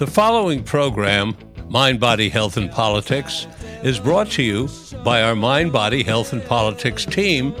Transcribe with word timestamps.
The 0.00 0.06
following 0.06 0.64
program, 0.64 1.36
Mind, 1.68 2.00
Body, 2.00 2.30
Health, 2.30 2.56
and 2.56 2.70
Politics, 2.70 3.46
is 3.82 4.00
brought 4.00 4.30
to 4.30 4.42
you 4.42 4.66
by 5.04 5.22
our 5.22 5.36
Mind, 5.36 5.70
Body, 5.70 6.02
Health, 6.02 6.32
and 6.32 6.42
Politics 6.42 7.04
team, 7.04 7.52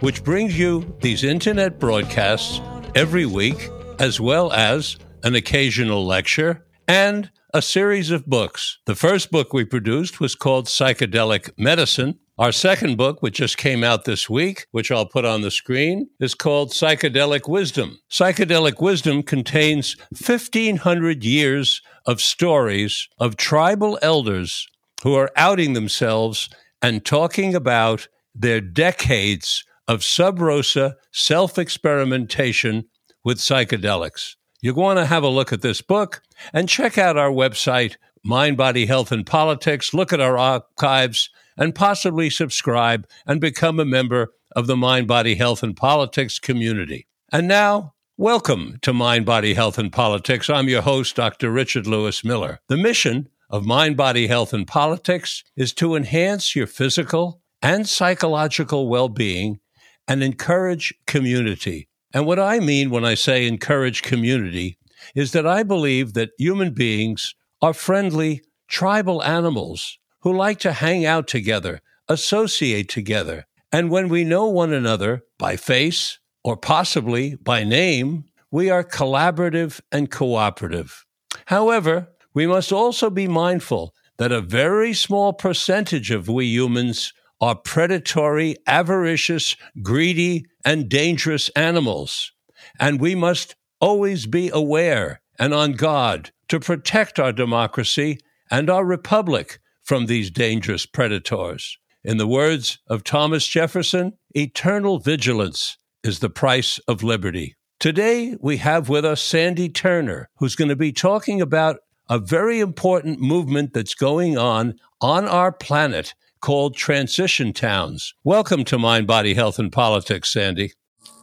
which 0.00 0.22
brings 0.22 0.58
you 0.58 0.94
these 1.00 1.24
internet 1.24 1.78
broadcasts 1.78 2.60
every 2.94 3.24
week, 3.24 3.70
as 3.98 4.20
well 4.20 4.52
as 4.52 4.98
an 5.22 5.34
occasional 5.34 6.04
lecture 6.04 6.62
and 6.86 7.30
a 7.56 7.62
series 7.62 8.10
of 8.10 8.26
books. 8.26 8.80
The 8.84 8.94
first 8.94 9.30
book 9.30 9.54
we 9.54 9.64
produced 9.64 10.20
was 10.20 10.34
called 10.34 10.66
Psychedelic 10.66 11.52
Medicine. 11.56 12.18
Our 12.36 12.52
second 12.52 12.98
book, 12.98 13.22
which 13.22 13.38
just 13.38 13.56
came 13.56 13.82
out 13.82 14.04
this 14.04 14.28
week, 14.28 14.66
which 14.72 14.90
I'll 14.90 15.06
put 15.06 15.24
on 15.24 15.40
the 15.40 15.50
screen, 15.50 16.10
is 16.20 16.34
called 16.34 16.72
Psychedelic 16.72 17.48
Wisdom. 17.48 17.98
Psychedelic 18.10 18.82
Wisdom 18.82 19.22
contains 19.22 19.96
1,500 20.10 21.24
years 21.24 21.80
of 22.04 22.20
stories 22.20 23.08
of 23.18 23.38
tribal 23.38 23.98
elders 24.02 24.68
who 25.02 25.14
are 25.14 25.32
outing 25.34 25.72
themselves 25.72 26.50
and 26.82 27.06
talking 27.06 27.54
about 27.54 28.06
their 28.34 28.60
decades 28.60 29.64
of 29.88 30.04
sub 30.04 30.40
rosa 30.40 30.96
self 31.10 31.58
experimentation 31.58 32.84
with 33.24 33.38
psychedelics. 33.38 34.34
You're 34.66 34.74
going 34.74 34.96
to 34.96 35.06
have 35.06 35.22
a 35.22 35.28
look 35.28 35.52
at 35.52 35.62
this 35.62 35.80
book 35.80 36.22
and 36.52 36.68
check 36.68 36.98
out 36.98 37.16
our 37.16 37.30
website, 37.30 37.94
Mind, 38.24 38.56
Body, 38.56 38.86
Health, 38.86 39.12
and 39.12 39.24
Politics. 39.24 39.94
Look 39.94 40.12
at 40.12 40.20
our 40.20 40.36
archives 40.36 41.30
and 41.56 41.72
possibly 41.72 42.30
subscribe 42.30 43.06
and 43.28 43.40
become 43.40 43.78
a 43.78 43.84
member 43.84 44.34
of 44.56 44.66
the 44.66 44.76
Mind, 44.76 45.06
Body, 45.06 45.36
Health, 45.36 45.62
and 45.62 45.76
Politics 45.76 46.40
community. 46.40 47.06
And 47.30 47.46
now, 47.46 47.94
welcome 48.16 48.78
to 48.82 48.92
Mind, 48.92 49.24
Body, 49.24 49.54
Health, 49.54 49.78
and 49.78 49.92
Politics. 49.92 50.50
I'm 50.50 50.68
your 50.68 50.82
host, 50.82 51.14
Dr. 51.14 51.52
Richard 51.52 51.86
Lewis 51.86 52.24
Miller. 52.24 52.58
The 52.66 52.76
mission 52.76 53.28
of 53.48 53.64
Mind, 53.64 53.96
Body, 53.96 54.26
Health, 54.26 54.52
and 54.52 54.66
Politics 54.66 55.44
is 55.54 55.72
to 55.74 55.94
enhance 55.94 56.56
your 56.56 56.66
physical 56.66 57.40
and 57.62 57.88
psychological 57.88 58.88
well 58.88 59.08
being 59.08 59.60
and 60.08 60.24
encourage 60.24 60.92
community. 61.06 61.88
And 62.16 62.24
what 62.24 62.38
I 62.38 62.60
mean 62.60 62.88
when 62.88 63.04
I 63.04 63.12
say 63.12 63.46
encourage 63.46 64.00
community 64.00 64.78
is 65.14 65.32
that 65.32 65.46
I 65.46 65.62
believe 65.62 66.14
that 66.14 66.30
human 66.38 66.72
beings 66.72 67.34
are 67.60 67.74
friendly, 67.74 68.40
tribal 68.68 69.22
animals 69.22 69.98
who 70.20 70.34
like 70.34 70.58
to 70.60 70.72
hang 70.72 71.04
out 71.04 71.28
together, 71.28 71.82
associate 72.08 72.88
together. 72.88 73.44
And 73.70 73.90
when 73.90 74.08
we 74.08 74.24
know 74.24 74.46
one 74.46 74.72
another 74.72 75.24
by 75.38 75.56
face 75.56 76.18
or 76.42 76.56
possibly 76.56 77.34
by 77.34 77.64
name, 77.64 78.24
we 78.50 78.70
are 78.70 78.82
collaborative 78.82 79.82
and 79.92 80.10
cooperative. 80.10 81.04
However, 81.44 82.08
we 82.32 82.46
must 82.46 82.72
also 82.72 83.10
be 83.10 83.28
mindful 83.28 83.92
that 84.16 84.32
a 84.32 84.40
very 84.40 84.94
small 84.94 85.34
percentage 85.34 86.10
of 86.10 86.30
we 86.30 86.46
humans 86.46 87.12
are 87.40 87.54
predatory, 87.54 88.56
avaricious, 88.66 89.56
greedy, 89.82 90.46
and 90.64 90.88
dangerous 90.88 91.48
animals. 91.50 92.32
And 92.80 93.00
we 93.00 93.14
must 93.14 93.54
always 93.80 94.26
be 94.26 94.50
aware 94.52 95.20
and 95.38 95.52
on 95.52 95.72
guard 95.72 96.30
to 96.48 96.60
protect 96.60 97.18
our 97.18 97.32
democracy 97.32 98.18
and 98.50 98.70
our 98.70 98.84
republic 98.84 99.58
from 99.82 100.06
these 100.06 100.30
dangerous 100.30 100.86
predators. 100.86 101.78
In 102.02 102.18
the 102.18 102.26
words 102.26 102.78
of 102.88 103.04
Thomas 103.04 103.46
Jefferson, 103.46 104.12
eternal 104.34 104.98
vigilance 104.98 105.78
is 106.02 106.20
the 106.20 106.30
price 106.30 106.78
of 106.86 107.02
liberty. 107.02 107.56
Today, 107.78 108.36
we 108.40 108.56
have 108.58 108.88
with 108.88 109.04
us 109.04 109.20
Sandy 109.20 109.68
Turner, 109.68 110.30
who's 110.36 110.56
going 110.56 110.68
to 110.68 110.76
be 110.76 110.92
talking 110.92 111.42
about 111.42 111.76
a 112.08 112.18
very 112.18 112.60
important 112.60 113.20
movement 113.20 113.74
that's 113.74 113.94
going 113.94 114.38
on 114.38 114.76
on 115.00 115.26
our 115.26 115.52
planet 115.52 116.14
called 116.46 116.76
transition 116.76 117.52
towns. 117.52 118.14
Welcome 118.22 118.62
to 118.66 118.78
Mind, 118.78 119.08
Body, 119.08 119.34
Health, 119.34 119.58
and 119.58 119.72
Politics, 119.72 120.32
Sandy. 120.32 120.74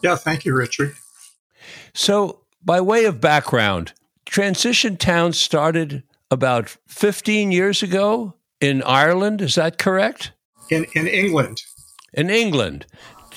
Yeah, 0.01 0.17
thank 0.17 0.44
you, 0.44 0.53
Richard. 0.53 0.95
So, 1.94 2.41
by 2.61 2.81
way 2.81 3.06
of 3.06 3.22
background, 3.22 3.94
transition 4.25 4.97
towns 4.97 5.39
started 5.39 6.03
about 6.29 6.75
15 6.89 7.53
years 7.53 7.81
ago 7.81 8.34
in 8.59 8.84
Ireland. 8.84 9.39
Is 9.39 9.56
that 9.56 9.78
correct? 9.78 10.34
In, 10.69 10.88
in 10.94 11.07
England. 11.07 11.61
In 12.11 12.29
England. 12.29 12.85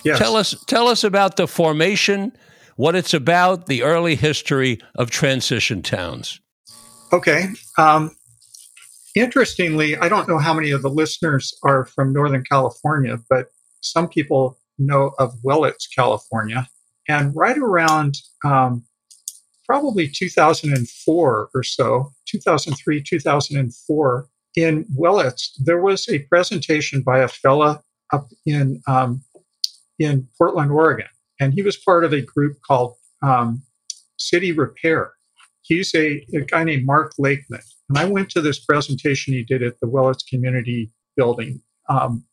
Yes. 0.02 0.18
Tell 0.18 0.34
us, 0.34 0.56
tell 0.66 0.88
us 0.88 1.04
about 1.04 1.36
the 1.36 1.46
formation, 1.46 2.36
what 2.74 2.96
it's 2.96 3.14
about, 3.14 3.66
the 3.66 3.84
early 3.84 4.16
history 4.16 4.80
of 4.96 5.12
transition 5.12 5.82
towns. 5.82 6.40
Okay. 7.12 7.50
Um, 7.78 8.10
Interestingly, 9.16 9.96
I 9.96 10.10
don't 10.10 10.28
know 10.28 10.38
how 10.38 10.52
many 10.52 10.70
of 10.72 10.82
the 10.82 10.90
listeners 10.90 11.58
are 11.64 11.86
from 11.86 12.12
Northern 12.12 12.44
California, 12.44 13.18
but 13.30 13.46
some 13.80 14.08
people 14.08 14.58
know 14.78 15.12
of 15.18 15.32
Willits, 15.42 15.86
California. 15.86 16.68
And 17.08 17.34
right 17.34 17.56
around 17.56 18.18
um, 18.44 18.84
probably 19.64 20.06
2004 20.06 21.48
or 21.54 21.62
so, 21.62 22.12
2003, 22.26 23.02
2004, 23.02 24.28
in 24.54 24.84
Willits, 24.94 25.52
there 25.64 25.80
was 25.80 26.06
a 26.10 26.18
presentation 26.20 27.00
by 27.00 27.20
a 27.20 27.28
fella 27.28 27.82
up 28.12 28.28
in 28.44 28.82
um, 28.86 29.22
in 29.98 30.28
Portland, 30.36 30.70
Oregon, 30.70 31.08
and 31.40 31.54
he 31.54 31.62
was 31.62 31.76
part 31.76 32.04
of 32.04 32.12
a 32.12 32.20
group 32.20 32.58
called 32.66 32.96
um, 33.22 33.62
City 34.18 34.52
Repair. 34.52 35.12
He's 35.62 35.94
a, 35.94 36.24
a 36.34 36.42
guy 36.42 36.64
named 36.64 36.84
Mark 36.84 37.14
Lakeman, 37.18 37.62
and 37.88 37.98
I 37.98 38.04
went 38.04 38.30
to 38.30 38.40
this 38.40 38.58
presentation 38.58 39.34
he 39.34 39.44
did 39.44 39.62
at 39.62 39.80
the 39.80 39.88
Willits 39.88 40.22
Community 40.22 40.90
Building 41.16 41.62
um, 41.88 42.24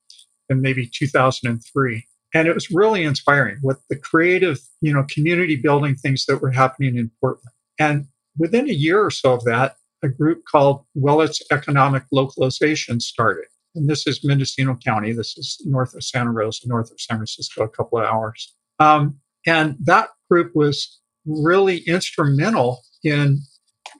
in 0.49 0.61
maybe 0.61 0.89
2003. 0.91 2.05
And 2.33 2.47
it 2.47 2.55
was 2.55 2.71
really 2.71 3.03
inspiring 3.03 3.59
with 3.61 3.79
the 3.89 3.95
creative, 3.95 4.59
you 4.81 4.93
know, 4.93 5.05
community 5.07 5.55
building 5.55 5.95
things 5.95 6.25
that 6.25 6.41
were 6.41 6.51
happening 6.51 6.97
in 6.97 7.11
Portland. 7.21 7.53
And 7.79 8.07
within 8.37 8.67
a 8.67 8.73
year 8.73 9.03
or 9.03 9.11
so 9.11 9.33
of 9.33 9.43
that, 9.45 9.75
a 10.03 10.09
group 10.09 10.43
called 10.49 10.83
Willits 10.95 11.41
Economic 11.51 12.03
Localization 12.11 12.99
started. 12.99 13.45
And 13.75 13.89
this 13.89 14.05
is 14.07 14.23
Mendocino 14.23 14.75
County. 14.83 15.13
This 15.13 15.37
is 15.37 15.61
north 15.65 15.93
of 15.93 16.03
Santa 16.03 16.31
Rosa, 16.31 16.67
north 16.67 16.91
of 16.91 16.99
San 16.99 17.17
Francisco, 17.17 17.63
a 17.63 17.69
couple 17.69 17.99
of 17.99 18.05
hours. 18.05 18.53
Um, 18.79 19.19
and 19.45 19.75
that 19.83 20.09
group 20.29 20.51
was 20.55 20.99
really 21.25 21.79
instrumental 21.79 22.81
in 23.03 23.41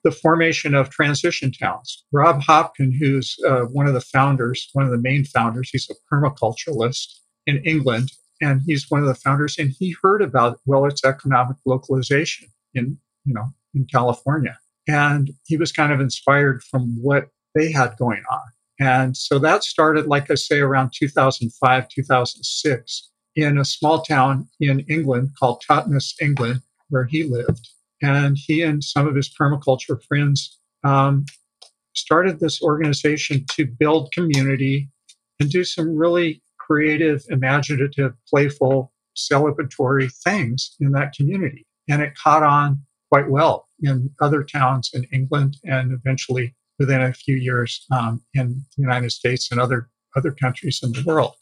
the 0.04 0.12
formation 0.12 0.74
of 0.74 0.90
transition 0.90 1.52
towns. 1.52 2.04
Rob 2.12 2.42
Hopkins, 2.42 2.96
who's 3.00 3.38
uh, 3.48 3.62
one 3.62 3.88
of 3.88 3.94
the 3.94 4.02
founders, 4.02 4.70
one 4.74 4.86
of 4.86 4.92
the 4.92 4.98
main 4.98 5.24
founders, 5.24 5.70
he's 5.72 5.90
a 5.90 6.14
permaculturalist 6.14 7.20
in 7.48 7.64
England, 7.66 8.12
and 8.42 8.62
he's 8.66 8.90
one 8.90 9.02
of 9.02 9.08
the 9.08 9.16
founders. 9.16 9.58
And 9.58 9.72
he 9.80 9.96
heard 10.02 10.22
about 10.22 10.60
Willits 10.66 11.06
economic 11.06 11.58
localization 11.66 12.48
in 12.74 12.98
you 13.26 13.34
know 13.34 13.54
in 13.74 13.86
California, 13.86 14.58
and 14.88 15.32
he 15.46 15.58
was 15.58 15.72
kind 15.72 15.92
of 15.94 16.02
inspired 16.02 16.64
from 16.64 17.02
what 17.02 17.30
they 17.56 17.72
had 17.72 17.96
going 17.98 18.24
on. 18.30 18.42
And 18.80 19.16
so 19.16 19.40
that 19.40 19.64
started, 19.64 20.08
like 20.08 20.30
I 20.32 20.36
say, 20.36 20.60
around 20.60 20.92
2005, 20.98 21.88
2006, 21.88 23.10
in 23.36 23.58
a 23.58 23.66
small 23.66 24.02
town 24.02 24.48
in 24.60 24.82
England 24.82 25.32
called 25.40 25.64
Totnes, 25.68 26.14
England, 26.22 26.62
where 26.90 27.06
he 27.06 27.24
lived. 27.24 27.70
And 28.04 28.38
he 28.38 28.62
and 28.62 28.84
some 28.84 29.08
of 29.08 29.16
his 29.16 29.34
permaculture 29.34 30.04
friends 30.04 30.60
um, 30.84 31.26
started 31.96 32.40
this 32.40 32.62
organization 32.62 33.46
to 33.52 33.66
build 33.66 34.12
community 34.12 34.90
and 35.40 35.50
do 35.50 35.64
some 35.64 35.96
really 35.96 36.42
creative, 36.60 37.24
imaginative, 37.30 38.14
playful, 38.30 38.92
celebratory 39.16 40.12
things 40.24 40.76
in 40.80 40.92
that 40.92 41.14
community. 41.14 41.66
And 41.90 42.02
it 42.02 42.16
caught 42.16 42.44
on 42.44 42.82
quite 43.12 43.30
well 43.30 43.68
in 43.82 44.10
other 44.22 44.44
towns 44.44 44.90
in 44.94 45.06
England 45.14 45.58
and 45.64 45.94
eventually 45.94 46.56
within 46.80 47.02
a 47.02 47.14
few 47.14 47.36
years 47.36 47.86
um, 47.92 48.22
in 48.34 48.66
the 48.76 48.82
United 48.82 49.12
States 49.12 49.52
and 49.52 49.60
other 49.60 49.90
other 50.16 50.32
countries 50.32 50.80
in 50.84 50.92
the 50.92 51.04
world. 51.06 51.34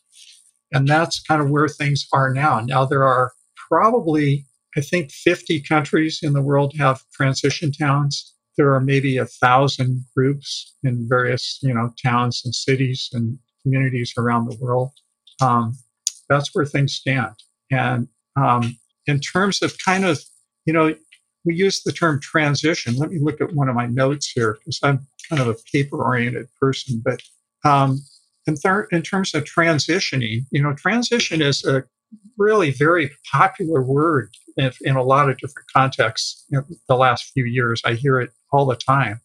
And 0.72 0.88
that's 0.88 1.22
kind 1.22 1.42
of 1.42 1.50
where 1.50 1.68
things 1.68 2.08
are 2.14 2.34
now. 2.34 2.60
Now 2.62 2.86
there 2.86 3.04
are 3.04 3.34
probably 3.70 4.46
I 4.76 4.82
think 4.82 5.12
50 5.12 5.62
countries 5.62 6.20
in 6.24 6.34
the 6.34 6.42
world 6.42 6.74
have 6.78 7.02
transition 7.14 7.72
towns. 7.72 8.34
There 8.58 8.74
are 8.74 8.80
maybe 8.80 9.18
a 9.18 9.26
thousand 9.26 10.06
groups 10.16 10.76
in 10.84 11.08
various, 11.08 11.60
you 11.62 11.74
know, 11.74 11.94
towns 12.02 12.42
and 12.46 12.54
cities 12.54 13.10
and 13.14 13.38
communities 13.64 14.14
around 14.18 14.50
the 14.50 14.58
world. 14.60 14.92
Um, 15.42 15.78
that's 16.30 16.54
where 16.54 16.66
things 16.66 16.94
stand. 16.94 17.36
And 17.72 18.08
um, 18.36 18.78
in 19.08 19.20
terms 19.20 19.62
of 19.62 19.78
kind 19.78 20.06
of, 20.06 20.22
you 20.66 20.74
know, 20.74 20.96
we 21.44 21.56
use 21.56 21.82
the 21.84 21.92
term 21.92 22.20
transition. 22.20 22.96
Let 22.98 23.12
me 23.12 23.20
look 23.20 23.42
at 23.42 23.54
one 23.54 23.68
of 23.68 23.76
my 23.76 23.88
notes 23.88 24.32
here 24.32 24.58
because 24.60 24.80
I'm 24.84 25.08
kind 25.30 25.42
of 25.42 25.48
a 25.48 25.56
paper 25.72 26.04
oriented 26.04 26.48
person. 26.60 27.02
But 27.04 27.22
um, 27.66 28.00
in, 28.48 28.56
in 28.92 29.02
terms 29.02 29.34
of 29.34 29.44
transitioning, 29.44 30.46
you 30.52 30.62
know, 30.62 30.74
transition 30.74 31.42
is 31.42 31.64
a 31.66 31.84
really 32.38 32.72
very 32.72 33.12
popular 33.32 33.82
word 33.84 34.30
in, 34.58 34.72
in 34.82 34.96
a 34.96 35.04
lot 35.04 35.30
of 35.30 35.38
different 35.38 35.68
contexts 35.74 36.46
in 36.52 36.64
the 36.88 36.96
last 36.96 37.32
few 37.34 37.46
years. 37.46 37.82
I 37.86 37.94
hear 37.94 38.20
it 38.20 38.32
all 38.52 38.66
the 38.66 38.76
time. 38.76 39.22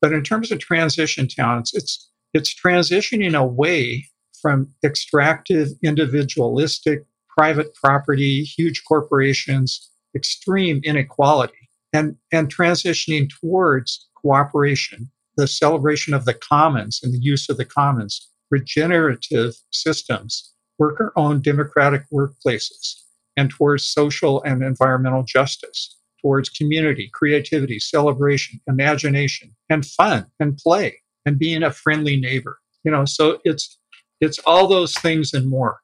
But 0.00 0.12
in 0.12 0.22
terms 0.22 0.52
of 0.52 0.58
transition 0.58 1.28
towns, 1.28 1.72
it's 1.74 2.10
it's 2.34 2.54
transitioning 2.54 3.34
away 3.34 4.08
from 4.42 4.68
extractive, 4.84 5.68
individualistic, 5.82 7.04
private 7.36 7.74
property, 7.74 8.42
huge 8.42 8.82
corporations, 8.84 9.90
extreme 10.14 10.80
inequality, 10.84 11.68
and, 11.92 12.16
and 12.32 12.54
transitioning 12.54 13.28
towards 13.40 14.08
cooperation, 14.16 15.10
the 15.36 15.46
celebration 15.46 16.14
of 16.14 16.24
the 16.24 16.34
commons 16.34 17.00
and 17.02 17.12
the 17.12 17.20
use 17.20 17.48
of 17.48 17.56
the 17.56 17.64
commons, 17.64 18.28
regenerative 18.50 19.54
systems, 19.70 20.52
worker 20.78 21.12
owned 21.16 21.42
democratic 21.42 22.02
workplaces, 22.12 22.94
and 23.36 23.50
towards 23.50 23.84
social 23.84 24.42
and 24.42 24.62
environmental 24.62 25.22
justice, 25.22 25.96
towards 26.20 26.48
community, 26.48 27.10
creativity, 27.12 27.78
celebration, 27.78 28.60
imagination, 28.66 29.54
and 29.68 29.86
fun 29.86 30.26
and 30.40 30.56
play, 30.56 31.00
and 31.24 31.38
being 31.38 31.62
a 31.62 31.70
friendly 31.70 32.16
neighbor. 32.16 32.58
You 32.84 32.90
know, 32.90 33.04
so 33.04 33.40
it's 33.44 33.78
it's 34.20 34.38
all 34.40 34.66
those 34.66 34.94
things 34.94 35.34
and 35.34 35.48
more, 35.48 35.80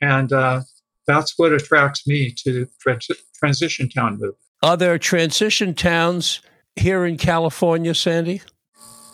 and 0.00 0.32
uh, 0.32 0.62
that's 1.06 1.38
what 1.38 1.52
attracts 1.52 2.06
me 2.06 2.34
to 2.44 2.66
trans- 2.80 3.08
transition 3.34 3.88
town 3.88 4.12
movement. 4.12 4.36
Are 4.62 4.76
there 4.76 4.98
transition 4.98 5.74
towns 5.74 6.40
here 6.76 7.06
in 7.06 7.16
California, 7.16 7.94
Sandy? 7.94 8.42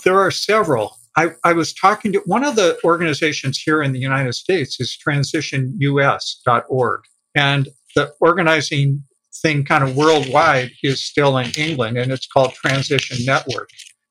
There 0.05 0.19
are 0.19 0.31
several. 0.31 0.97
I, 1.17 1.31
I, 1.45 1.55
was 1.55 1.73
talking 1.73 2.13
to 2.13 2.23
one 2.27 2.45
of 2.45 2.57
the 2.57 2.79
organizations 2.85 3.59
here 3.59 3.83
in 3.83 3.93
the 3.93 3.99
United 3.99 4.35
States 4.35 4.79
is 4.79 4.99
transitionus.org. 5.07 7.01
And 7.35 7.69
the 7.95 8.13
organizing 8.21 9.03
thing 9.43 9.65
kind 9.65 9.83
of 9.83 9.97
worldwide 9.97 10.73
is 10.83 11.03
still 11.03 11.39
in 11.39 11.51
England 11.57 11.97
and 11.97 12.13
it's 12.13 12.27
called 12.27 12.53
Transition 12.53 13.25
Network. 13.25 13.71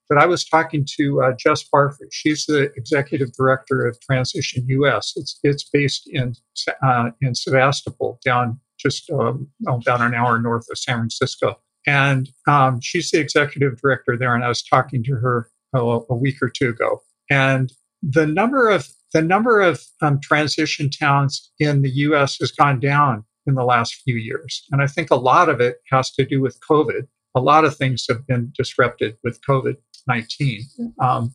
But 0.10 0.18
I 0.20 0.26
was 0.26 0.46
talking 0.46 0.86
to 0.98 1.22
uh, 1.24 1.34
Jess 1.38 1.64
Barfrey. 1.68 2.12
She's 2.12 2.46
the 2.46 2.72
executive 2.76 3.34
director 3.34 3.88
of 3.88 4.00
Transition 4.02 4.66
US. 4.68 5.14
It's 5.16 5.40
it's 5.44 5.64
based 5.64 6.08
in 6.12 6.36
uh, 6.84 7.10
in 7.22 7.34
Sebastopol, 7.34 8.20
down 8.24 8.60
just 8.78 9.10
um, 9.10 9.48
about 9.68 10.02
an 10.02 10.14
hour 10.14 10.40
north 10.40 10.68
of 10.70 10.78
San 10.78 10.98
Francisco. 10.98 11.60
And 11.88 12.30
um, 12.48 12.82
she's 12.82 13.10
the 13.12 13.20
executive 13.20 13.80
director 13.82 14.16
there. 14.18 14.36
And 14.36 14.44
I 14.44 14.48
was 14.48 14.64
talking 14.64 15.04
to 15.06 15.16
her 15.16 15.50
oh, 15.76 16.06
a 16.10 16.16
week 16.16 16.42
or 16.42 16.50
two 16.50 16.70
ago. 16.70 17.02
And 17.30 17.72
the 18.02 18.28
number 18.28 18.70
of 18.70 18.88
the 19.14 19.22
number 19.22 19.62
of 19.62 19.82
um, 20.02 20.20
transition 20.20 20.90
towns 20.90 21.52
in 21.60 21.82
the 21.82 21.90
U.S. 21.90 22.38
has 22.40 22.52
gone 22.52 22.80
down 22.80 23.24
in 23.48 23.56
the 23.56 23.64
last 23.64 23.96
few 24.04 24.16
years, 24.16 24.66
and 24.72 24.82
I 24.82 24.88
think 24.88 25.12
a 25.12 25.16
lot 25.16 25.50
of 25.50 25.62
it 25.62 25.78
has 25.92 26.12
to 26.12 26.26
do 26.26 26.42
with 26.42 26.60
COVID. 26.70 27.08
A 27.36 27.42
lot 27.42 27.66
of 27.66 27.76
things 27.76 28.06
have 28.10 28.26
been 28.28 28.52
disrupted 28.58 29.18
with 29.24 29.40
COVID 29.48 29.76
nineteen. 30.08 30.64
Um, 31.00 31.34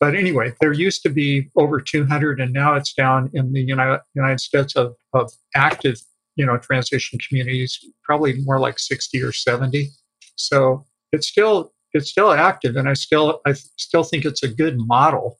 but 0.00 0.14
anyway, 0.14 0.54
there 0.60 0.72
used 0.72 1.02
to 1.02 1.10
be 1.10 1.50
over 1.56 1.78
200, 1.78 2.40
and 2.40 2.54
now 2.54 2.74
it's 2.74 2.94
down 2.94 3.30
in 3.34 3.52
the 3.52 3.60
United, 3.60 4.40
States 4.40 4.74
of, 4.74 4.96
of 5.12 5.30
active, 5.54 6.00
you 6.36 6.46
know, 6.46 6.56
transition 6.56 7.18
communities, 7.28 7.78
probably 8.02 8.40
more 8.44 8.58
like 8.58 8.78
60 8.78 9.22
or 9.22 9.30
70. 9.30 9.90
So 10.36 10.86
it's 11.12 11.28
still 11.28 11.74
it's 11.92 12.10
still 12.10 12.32
active, 12.32 12.76
and 12.76 12.88
I 12.88 12.94
still 12.94 13.40
I 13.46 13.52
still 13.52 14.04
think 14.04 14.24
it's 14.24 14.42
a 14.42 14.48
good 14.48 14.78
model. 14.78 15.38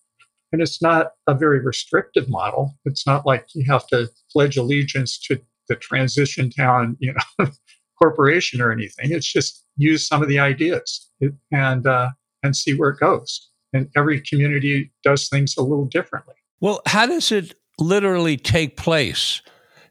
And 0.52 0.60
it's 0.60 0.82
not 0.82 1.12
a 1.28 1.34
very 1.34 1.60
restrictive 1.60 2.28
model. 2.28 2.74
It's 2.84 3.06
not 3.06 3.24
like 3.24 3.46
you 3.54 3.64
have 3.70 3.86
to 3.88 4.10
pledge 4.32 4.56
allegiance 4.56 5.16
to 5.26 5.40
the 5.68 5.76
transition 5.76 6.50
town, 6.50 6.96
you 6.98 7.14
know, 7.38 7.46
corporation 8.02 8.60
or 8.60 8.72
anything. 8.72 9.12
It's 9.12 9.32
just 9.32 9.64
use 9.76 10.06
some 10.06 10.22
of 10.22 10.28
the 10.28 10.40
ideas 10.40 11.08
and 11.52 11.86
uh, 11.86 12.10
and 12.42 12.56
see 12.56 12.74
where 12.74 12.90
it 12.90 12.98
goes. 12.98 13.48
And 13.72 13.88
every 13.96 14.20
community 14.20 14.92
does 15.04 15.28
things 15.28 15.56
a 15.56 15.62
little 15.62 15.84
differently. 15.84 16.34
Well, 16.60 16.82
how 16.86 17.06
does 17.06 17.30
it 17.30 17.54
literally 17.78 18.36
take 18.36 18.76
place? 18.76 19.42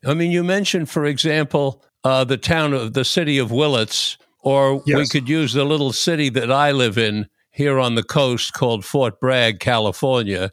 I 0.05 0.13
mean, 0.13 0.31
you 0.31 0.43
mentioned, 0.43 0.89
for 0.89 1.05
example, 1.05 1.83
uh, 2.03 2.23
the 2.23 2.37
town 2.37 2.73
of 2.73 2.93
the 2.93 3.05
city 3.05 3.37
of 3.37 3.51
Willits 3.51 4.17
or 4.41 4.81
yes. 4.85 4.97
we 4.97 5.07
could 5.07 5.29
use 5.29 5.53
the 5.53 5.65
little 5.65 5.93
city 5.93 6.29
that 6.29 6.51
I 6.51 6.71
live 6.71 6.97
in 6.97 7.27
here 7.51 7.79
on 7.79 7.95
the 7.95 8.03
coast 8.03 8.53
called 8.53 8.85
Fort 8.85 9.19
Bragg, 9.19 9.59
California. 9.59 10.51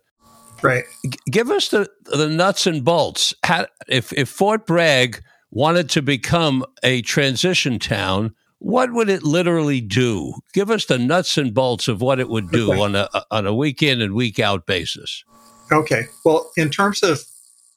Right. 0.62 0.84
G- 1.04 1.18
give 1.30 1.50
us 1.50 1.68
the, 1.68 1.88
the 2.06 2.28
nuts 2.28 2.66
and 2.66 2.84
bolts. 2.84 3.34
How, 3.44 3.66
if, 3.88 4.12
if 4.12 4.28
Fort 4.28 4.66
Bragg 4.66 5.22
wanted 5.50 5.88
to 5.90 6.02
become 6.02 6.64
a 6.82 7.02
transition 7.02 7.78
town, 7.78 8.34
what 8.58 8.92
would 8.92 9.08
it 9.08 9.22
literally 9.22 9.80
do? 9.80 10.34
Give 10.54 10.70
us 10.70 10.86
the 10.86 10.98
nuts 10.98 11.36
and 11.38 11.52
bolts 11.52 11.88
of 11.88 12.00
what 12.00 12.18
it 12.18 12.28
would 12.28 12.50
do 12.50 12.72
okay. 12.72 12.80
on 12.80 12.94
a 12.94 13.08
on 13.30 13.46
a 13.46 13.54
week 13.54 13.82
in 13.82 14.00
and 14.00 14.14
week 14.14 14.38
out 14.38 14.66
basis. 14.66 15.24
Okay. 15.70 16.04
Well, 16.24 16.50
in 16.56 16.70
terms 16.70 17.02
of, 17.02 17.20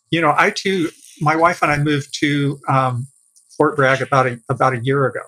you 0.09 0.21
know, 0.21 0.33
I 0.37 0.51
too, 0.51 0.89
my 1.19 1.35
wife 1.35 1.61
and 1.61 1.71
I 1.71 1.77
moved 1.77 2.17
to 2.21 2.59
um, 2.69 3.07
Fort 3.57 3.75
Bragg 3.75 4.01
about 4.01 4.25
a 4.27 4.39
about 4.47 4.73
a 4.73 4.79
year 4.79 5.05
ago, 5.05 5.21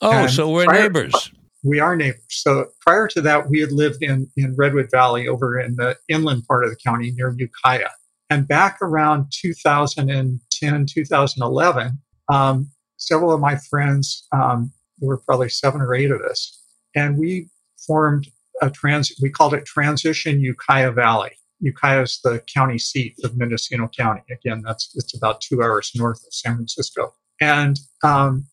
Oh, 0.00 0.12
and 0.12 0.30
so 0.30 0.50
we're 0.50 0.64
prior, 0.64 0.82
neighbors. 0.82 1.32
We 1.64 1.80
are 1.80 1.96
neighbors. 1.96 2.22
So 2.28 2.66
prior 2.80 3.08
to 3.08 3.20
that, 3.22 3.48
we 3.50 3.60
had 3.60 3.72
lived 3.72 4.02
in, 4.02 4.30
in 4.36 4.54
Redwood 4.56 4.90
Valley 4.90 5.26
over 5.26 5.58
in 5.58 5.76
the 5.76 5.96
inland 6.08 6.44
part 6.46 6.64
of 6.64 6.70
the 6.70 6.76
county 6.76 7.12
near 7.12 7.34
Ukiah. 7.36 7.90
And 8.30 8.46
back 8.46 8.78
around 8.82 9.32
2010, 9.32 10.86
2011, 10.86 11.98
um, 12.28 12.70
several 12.96 13.32
of 13.32 13.40
my 13.40 13.56
friends, 13.56 14.26
um, 14.32 14.72
there 14.98 15.08
were 15.08 15.18
probably 15.18 15.48
seven 15.48 15.80
or 15.80 15.94
eight 15.94 16.10
of 16.10 16.20
us, 16.20 16.60
and 16.94 17.16
we 17.18 17.48
formed 17.86 18.28
a 18.60 18.70
trans, 18.70 19.12
we 19.22 19.30
called 19.30 19.54
it 19.54 19.64
Transition 19.64 20.40
Ukiah 20.40 20.92
Valley. 20.92 21.30
Ukiah 21.60 22.02
is 22.02 22.20
the 22.22 22.42
county 22.52 22.78
seat 22.78 23.16
of 23.24 23.36
Mendocino 23.36 23.88
County. 23.88 24.22
Again, 24.30 24.62
that's 24.64 24.90
it's 24.94 25.16
about 25.16 25.40
two 25.40 25.62
hours 25.62 25.92
north 25.94 26.18
of 26.26 26.32
San 26.32 26.56
Francisco. 26.56 27.14
And 27.40 27.78
um, 28.04 28.46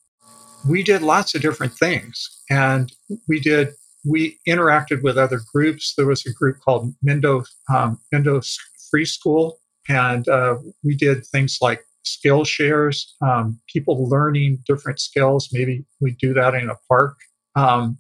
we 0.67 0.83
did 0.83 1.01
lots 1.01 1.35
of 1.35 1.41
different 1.41 1.73
things. 1.73 2.29
And 2.49 2.91
we 3.27 3.39
did, 3.39 3.69
we 4.03 4.39
interacted 4.47 5.03
with 5.03 5.17
other 5.17 5.41
groups. 5.53 5.93
There 5.95 6.07
was 6.07 6.25
a 6.25 6.33
group 6.33 6.59
called 6.59 6.93
Mendo, 7.07 7.45
um, 7.73 7.99
Mendo 8.13 8.45
Free 8.89 9.05
School. 9.05 9.59
And 9.87 10.27
uh, 10.27 10.57
we 10.83 10.95
did 10.95 11.25
things 11.27 11.59
like 11.61 11.83
skill 12.03 12.43
shares, 12.43 13.15
um, 13.21 13.59
people 13.67 14.09
learning 14.09 14.63
different 14.67 14.99
skills. 14.99 15.49
Maybe 15.51 15.85
we 15.99 16.11
do 16.11 16.33
that 16.33 16.53
in 16.55 16.69
a 16.69 16.77
park. 16.87 17.17
Um, 17.55 17.97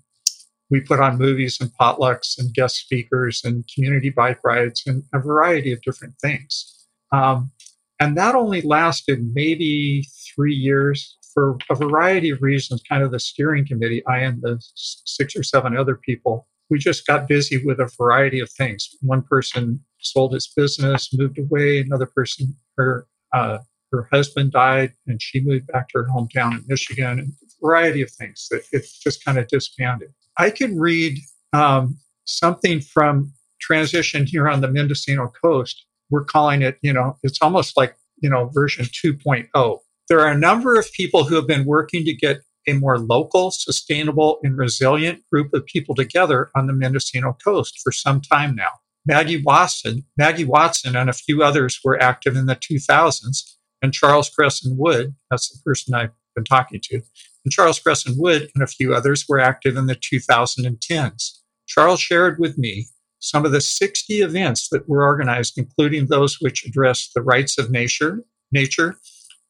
we 0.69 0.81
put 0.81 0.99
on 0.99 1.17
movies 1.17 1.59
and 1.61 1.71
potlucks 1.79 2.37
and 2.39 2.53
guest 2.53 2.77
speakers 2.77 3.41
and 3.43 3.63
community 3.73 4.09
bike 4.09 4.39
rides 4.43 4.81
and 4.87 5.03
a 5.13 5.19
variety 5.19 5.71
of 5.71 5.81
different 5.81 6.15
things. 6.21 6.87
Um, 7.11 7.51
and 7.99 8.17
that 8.17 8.35
only 8.35 8.61
lasted 8.61 9.19
maybe 9.33 10.07
three 10.35 10.55
years, 10.55 11.17
for 11.35 11.57
a 11.69 11.75
variety 11.75 12.29
of 12.31 12.41
reasons, 12.41 12.81
kind 12.89 13.03
of 13.03 13.11
the 13.11 13.19
steering 13.19 13.67
committee, 13.67 14.03
I 14.07 14.19
and 14.19 14.41
the 14.41 14.57
six 14.73 15.35
or 15.35 15.43
seven 15.43 15.77
other 15.77 15.95
people, 15.95 16.47
we 16.69 16.79
just 16.79 17.05
got 17.05 17.27
busy 17.27 17.63
with 17.63 17.79
a 17.79 17.91
variety 17.97 18.39
of 18.39 18.49
things. 18.49 18.89
One 19.01 19.21
person 19.21 19.81
sold 19.99 20.33
his 20.33 20.47
business, 20.47 21.13
moved 21.13 21.37
away. 21.37 21.81
Another 21.81 22.07
person, 22.07 22.55
her 22.77 23.05
uh, 23.33 23.59
her 23.91 24.07
husband 24.11 24.53
died, 24.53 24.93
and 25.05 25.21
she 25.21 25.41
moved 25.41 25.67
back 25.67 25.89
to 25.89 25.99
her 25.99 26.07
hometown 26.07 26.53
in 26.53 26.63
Michigan. 26.67 27.19
And 27.19 27.33
a 27.43 27.65
variety 27.65 28.01
of 28.01 28.09
things 28.09 28.47
that 28.49 28.63
it 28.71 28.87
just 29.03 29.23
kind 29.23 29.37
of 29.37 29.47
disbanded. 29.47 30.13
I 30.37 30.49
can 30.49 30.79
read 30.79 31.19
um, 31.53 31.97
something 32.23 32.79
from 32.79 33.33
transition 33.59 34.25
here 34.25 34.47
on 34.49 34.61
the 34.61 34.67
Mendocino 34.69 35.31
coast. 35.43 35.85
We're 36.09 36.23
calling 36.23 36.61
it, 36.61 36.77
you 36.81 36.93
know, 36.93 37.17
it's 37.23 37.41
almost 37.41 37.77
like 37.77 37.95
you 38.21 38.29
know 38.29 38.49
version 38.53 38.85
2.0 38.85 39.79
there 40.09 40.19
are 40.19 40.31
a 40.31 40.37
number 40.37 40.77
of 40.77 40.91
people 40.93 41.25
who 41.25 41.35
have 41.35 41.47
been 41.47 41.65
working 41.65 42.05
to 42.05 42.13
get 42.13 42.41
a 42.67 42.73
more 42.73 42.97
local, 42.97 43.51
sustainable, 43.51 44.39
and 44.43 44.57
resilient 44.57 45.21
group 45.31 45.53
of 45.53 45.65
people 45.65 45.95
together 45.95 46.49
on 46.55 46.67
the 46.67 46.73
Mendocino 46.73 47.37
coast 47.43 47.79
for 47.83 47.91
some 47.91 48.21
time 48.21 48.55
now. 48.55 48.69
Maggie 49.05 49.41
Watson, 49.41 50.03
Maggie 50.17 50.45
Watson, 50.45 50.95
and 50.95 51.09
a 51.09 51.13
few 51.13 51.43
others 51.43 51.79
were 51.83 52.01
active 52.01 52.35
in 52.35 52.47
the 52.47 52.55
2000s, 52.55 53.55
and 53.81 53.93
Charles 53.93 54.29
Cresson 54.29 54.77
Wood, 54.77 55.15
that's 55.29 55.49
the 55.49 55.59
person 55.63 55.93
I've 55.93 56.11
been 56.35 56.43
talking 56.43 56.81
to, 56.85 56.95
and 56.95 57.51
Charles 57.51 57.79
Cresson 57.79 58.15
Wood 58.17 58.49
and 58.55 58.63
a 58.63 58.67
few 58.67 58.95
others 58.95 59.25
were 59.29 59.39
active 59.39 59.77
in 59.77 59.85
the 59.85 59.95
2010s. 59.95 61.39
Charles 61.67 61.99
shared 61.99 62.39
with 62.39 62.57
me 62.57 62.87
some 63.19 63.45
of 63.45 63.51
the 63.51 63.61
60 63.61 64.21
events 64.21 64.69
that 64.69 64.89
were 64.89 65.03
organized, 65.03 65.57
including 65.57 66.07
those 66.07 66.39
which 66.41 66.65
address 66.65 67.09
the 67.13 67.21
rights 67.21 67.57
of 67.57 67.71
nature, 67.71 68.23
nature, 68.51 68.97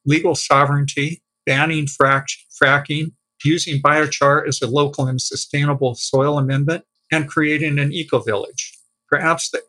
legal 0.05 0.35
sovereignty, 0.35 1.21
banning 1.45 1.85
frac- 1.85 2.37
fracking, 2.61 3.11
using 3.43 3.81
biochar 3.81 4.47
as 4.47 4.61
a 4.61 4.67
local 4.67 5.07
and 5.07 5.21
sustainable 5.21 5.95
soil 5.95 6.37
amendment, 6.37 6.83
and 7.11 7.29
creating 7.29 7.77
an 7.79 7.91
eco 7.91 8.19
village. 8.19 8.73
Perhaps 9.07 9.51
the 9.51 9.61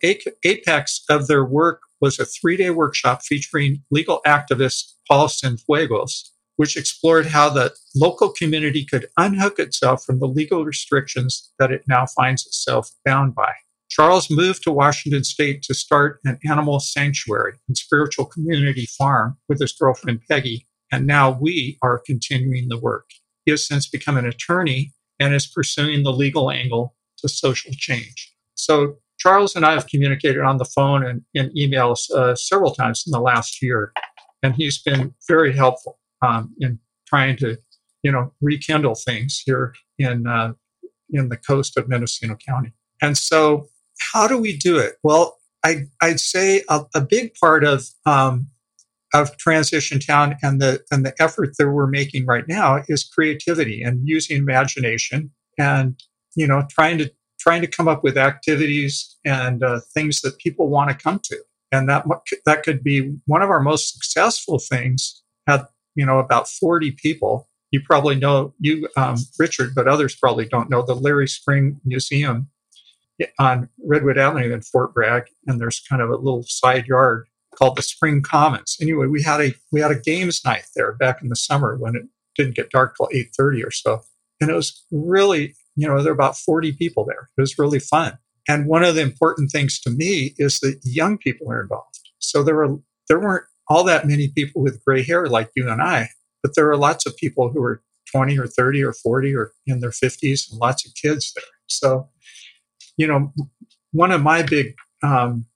apex 0.45 1.05
of 1.11 1.27
their 1.27 1.45
work 1.45 1.83
was 2.01 2.19
a 2.19 2.25
three 2.25 2.57
day 2.57 2.71
workshop 2.71 3.23
featuring 3.23 3.83
legal 3.91 4.21
activist 4.27 4.93
Paul 5.09 5.29
Cienfuegos, 5.29 6.31
which 6.57 6.77
explored 6.77 7.27
how 7.27 7.51
the 7.51 7.75
local 7.95 8.31
community 8.31 8.85
could 8.85 9.07
unhook 9.17 9.59
itself 9.59 10.05
from 10.05 10.19
the 10.19 10.27
legal 10.27 10.65
restrictions 10.65 11.53
that 11.59 11.71
it 11.71 11.83
now 11.87 12.07
finds 12.07 12.47
itself 12.47 12.91
bound 13.05 13.35
by. 13.35 13.53
Charles 13.97 14.31
moved 14.31 14.63
to 14.63 14.71
Washington 14.71 15.25
state 15.25 15.63
to 15.63 15.73
start 15.73 16.21
an 16.27 16.39
animal 16.47 16.81
sanctuary 16.81 17.55
and 17.67 17.79
spiritual 17.79 18.27
community 18.27 18.85
farm 18.85 19.39
with 19.49 19.59
his 19.59 19.73
girlfriend 19.73 20.21
Peggy, 20.29 20.67
and 20.93 21.07
now 21.07 21.39
we 21.41 21.79
are 21.81 22.03
continuing 22.05 22.69
the 22.69 22.79
work. 22.79 23.09
He 23.47 23.53
has 23.53 23.67
since 23.67 23.89
become 23.89 24.19
an 24.19 24.27
attorney 24.27 24.93
and 25.19 25.35
is 25.35 25.47
pursuing 25.47 26.03
the 26.03 26.13
legal 26.13 26.51
angle 26.51 26.95
to 27.21 27.29
social 27.31 27.73
change. 27.73 28.35
So 28.53 28.99
Charles 29.19 29.57
and 29.57 29.65
I 29.65 29.73
have 29.73 29.87
communicated 29.87 30.43
on 30.43 30.59
the 30.59 30.67
phone 30.67 31.03
and 31.03 31.23
in 31.33 31.51
emails 31.57 32.11
uh, 32.11 32.35
several 32.35 32.75
times 32.75 33.05
in 33.07 33.13
the 33.13 33.21
last 33.21 33.63
year, 33.63 33.95
and 34.43 34.55
he's 34.55 34.77
been 34.77 35.15
very 35.27 35.57
helpful 35.57 35.99
um, 36.21 36.55
in 36.61 36.81
trying 37.07 37.39
to, 37.39 37.57
you 38.03 38.13
know, 38.13 38.35
rekindle 38.43 38.97
things 38.97 39.43
here 39.47 39.75
in 39.99 40.27
uh, 40.27 40.53
in 41.09 41.31
the 41.31 41.39
coast 41.39 41.79
of 41.79 41.89
Mendocino 41.89 42.37
County. 42.47 42.75
And 43.01 43.17
so, 43.17 43.69
how 44.13 44.29
do 44.29 44.39
we 44.39 44.57
do 44.57 44.79
it? 44.79 44.97
Well, 45.03 45.39
I, 45.65 45.87
would 46.03 46.21
say 46.21 46.63
a, 46.69 46.85
a, 46.95 47.01
big 47.01 47.35
part 47.35 47.65
of 47.65 47.87
um, 48.05 48.49
of 49.15 49.37
Transition 49.37 49.99
Town 49.99 50.37
and 50.43 50.61
the 50.61 50.85
and 50.91 51.05
the 51.05 51.15
effort 51.21 51.57
that 51.59 51.69
we're 51.69 51.87
making 51.87 52.27
right 52.27 52.47
now 52.47 52.83
is 52.89 53.05
creativity 53.05 53.83
and 53.83 54.07
using 54.07 54.37
imagination 54.37 55.31
and 55.59 56.01
you 56.35 56.47
know 56.47 56.67
trying 56.71 56.99
to 56.99 57.11
trying 57.39 57.63
to 57.63 57.67
come 57.67 57.89
up 57.89 58.03
with 58.03 58.17
activities 58.17 59.17
and 59.25 59.63
uh, 59.63 59.81
things 59.95 60.21
that 60.21 60.39
people 60.39 60.69
want 60.69 60.91
to 60.91 60.97
come 60.97 61.21
to. 61.25 61.39
And 61.73 61.89
that 61.89 62.07
that 62.45 62.63
could 62.63 62.85
be 62.85 63.17
one 63.27 63.43
of 63.43 63.51
our 63.51 63.61
most 63.61 63.93
successful 63.93 64.59
things. 64.59 65.23
Had 65.47 65.67
you 65.95 66.07
know 66.07 66.19
about 66.19 66.49
forty 66.49 66.93
people. 66.93 67.49
You 67.73 67.81
probably 67.81 68.15
know 68.15 68.55
you, 68.61 68.89
um, 68.97 69.17
Richard, 69.39 69.75
but 69.75 69.89
others 69.89 70.15
probably 70.15 70.47
don't 70.47 70.71
know 70.71 70.83
the 70.83 70.95
Larry 70.95 71.27
Spring 71.27 71.81
Museum 71.85 72.49
on 73.39 73.69
Redwood 73.85 74.19
Avenue 74.19 74.53
in 74.53 74.63
Fort 74.63 74.95
Bragg, 74.95 75.25
and 75.47 75.61
there's 75.61 75.81
kind 75.81 76.03
of 76.03 76.11
a 76.11 76.17
little 76.17 76.45
side 76.47 76.87
yard 76.87 77.27
called 77.55 77.77
the 77.77 77.83
Spring 77.83 78.23
Commons. 78.23 78.77
Anyway, 78.81 79.07
we 79.07 79.23
had 79.23 79.41
a 79.41 79.55
we 79.73 79.81
had 79.81 79.91
a 79.91 80.01
games 80.01 80.43
night 80.45 80.67
there 80.75 80.93
back 80.93 81.23
in 81.23 81.29
the 81.29 81.37
summer 81.37 81.77
when 81.77 81.97
it 81.97 82.03
didn't 82.37 82.57
get 82.57 82.71
dark 82.71 82.97
till 82.97 83.09
eight 83.13 83.31
thirty 83.37 83.63
or 83.65 83.71
so, 83.71 84.03
and 84.41 84.51
it 84.51 84.55
was 84.55 84.85
really 84.91 85.55
you 85.77 85.87
know, 85.87 86.03
there 86.03 86.13
were 86.13 86.19
about 86.19 86.37
40 86.37 86.73
people 86.73 87.05
there. 87.05 87.29
It 87.37 87.41
was 87.41 87.59
really 87.59 87.79
fun. 87.79 88.19
And 88.49 88.67
one 88.67 88.83
of 88.83 88.95
the 88.95 89.03
important 89.03 89.51
things 89.51 89.79
to 89.81 89.91
me 89.91 90.35
is 90.39 90.59
that 90.61 90.81
young 90.83 91.19
people 91.19 91.51
are 91.51 91.61
involved. 91.61 92.01
So 92.19 92.43
there 92.43 92.57
were 92.57 92.79
there 93.09 93.21
weren't 93.21 93.45
all 93.69 93.85
that 93.85 94.07
many 94.07 94.29
people 94.29 94.63
with 94.63 94.85
gray 94.85 95.03
hair 95.03 95.29
like 95.29 95.51
you 95.55 95.69
and 95.69 95.83
I, 95.83 96.09
but 96.43 96.55
there 96.55 96.67
were 96.67 96.77
lots 96.77 97.07
of 97.07 97.17
people 97.17 97.51
who 97.51 97.61
were 97.61 97.83
20 98.11 98.39
or 98.39 98.47
30 98.47 98.83
or 98.83 98.93
40 98.93 99.35
or 99.35 99.53
in 99.67 99.81
their 99.81 99.91
50s 99.91 100.51
and 100.51 100.61
lots 100.61 100.87
of 100.87 100.93
kids 100.95 101.33
there. 101.35 101.45
So, 101.67 102.09
you 102.97 103.07
know, 103.07 103.33
one 103.93 104.13
of 104.13 104.23
my 104.23 104.43
big 104.43 104.75
um, 105.03 105.47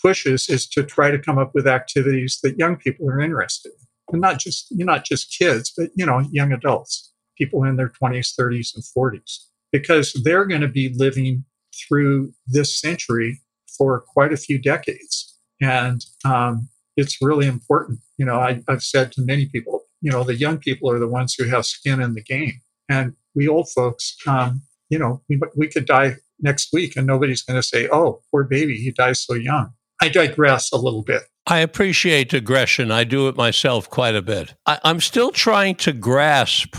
pushes 0.00 0.48
is 0.48 0.68
to 0.68 0.82
try 0.82 1.10
to 1.10 1.18
come 1.18 1.38
up 1.38 1.52
with 1.54 1.66
activities 1.66 2.38
that 2.42 2.58
young 2.58 2.76
people 2.76 3.08
are 3.08 3.20
interested 3.20 3.70
in. 3.70 4.14
And 4.14 4.20
not 4.22 4.38
just, 4.38 4.70
you 4.70 4.84
not 4.84 5.04
just 5.04 5.36
kids, 5.36 5.72
but, 5.76 5.90
you 5.94 6.06
know, 6.06 6.20
young 6.32 6.52
adults, 6.52 7.12
people 7.36 7.64
in 7.64 7.76
their 7.76 7.90
20s, 8.02 8.34
30s, 8.38 8.74
and 8.74 8.84
40s 8.84 9.38
because 9.72 10.12
they're 10.24 10.46
going 10.46 10.62
to 10.62 10.68
be 10.68 10.94
living 10.96 11.44
through 11.74 12.32
this 12.46 12.80
century 12.80 13.40
for 13.76 14.00
quite 14.00 14.32
a 14.32 14.36
few 14.36 14.58
decades. 14.58 15.36
And 15.60 16.04
um, 16.24 16.68
it's 16.96 17.18
really 17.20 17.46
important. 17.46 18.00
You 18.16 18.26
know, 18.26 18.40
I, 18.40 18.62
I've 18.68 18.82
said 18.82 19.12
to 19.12 19.22
many 19.22 19.46
people, 19.46 19.82
you 20.00 20.10
know, 20.10 20.24
the 20.24 20.36
young 20.36 20.58
people 20.58 20.90
are 20.90 20.98
the 20.98 21.08
ones 21.08 21.34
who 21.34 21.44
have 21.44 21.66
skin 21.66 22.00
in 22.00 22.14
the 22.14 22.22
game. 22.22 22.60
And 22.88 23.14
we 23.34 23.46
old 23.46 23.70
folks, 23.70 24.16
um, 24.26 24.62
you 24.88 24.98
know, 24.98 25.22
we, 25.28 25.38
we 25.54 25.68
could 25.68 25.86
die 25.86 26.16
next 26.40 26.68
week 26.72 26.96
and 26.96 27.06
nobody's 27.06 27.42
going 27.42 27.60
to 27.60 27.66
say, 27.66 27.88
oh, 27.90 28.20
poor 28.30 28.44
baby, 28.44 28.76
he 28.76 28.90
dies 28.90 29.20
so 29.20 29.34
young. 29.34 29.72
I 30.00 30.08
digress 30.08 30.72
a 30.72 30.76
little 30.76 31.02
bit. 31.02 31.22
I 31.46 31.58
appreciate 31.58 32.32
aggression. 32.32 32.90
I 32.90 33.04
do 33.04 33.28
it 33.28 33.36
myself 33.36 33.88
quite 33.88 34.14
a 34.14 34.22
bit. 34.22 34.54
I, 34.66 34.78
am 34.84 35.00
still 35.00 35.32
trying 35.32 35.76
to 35.76 35.92
grasp 35.92 36.76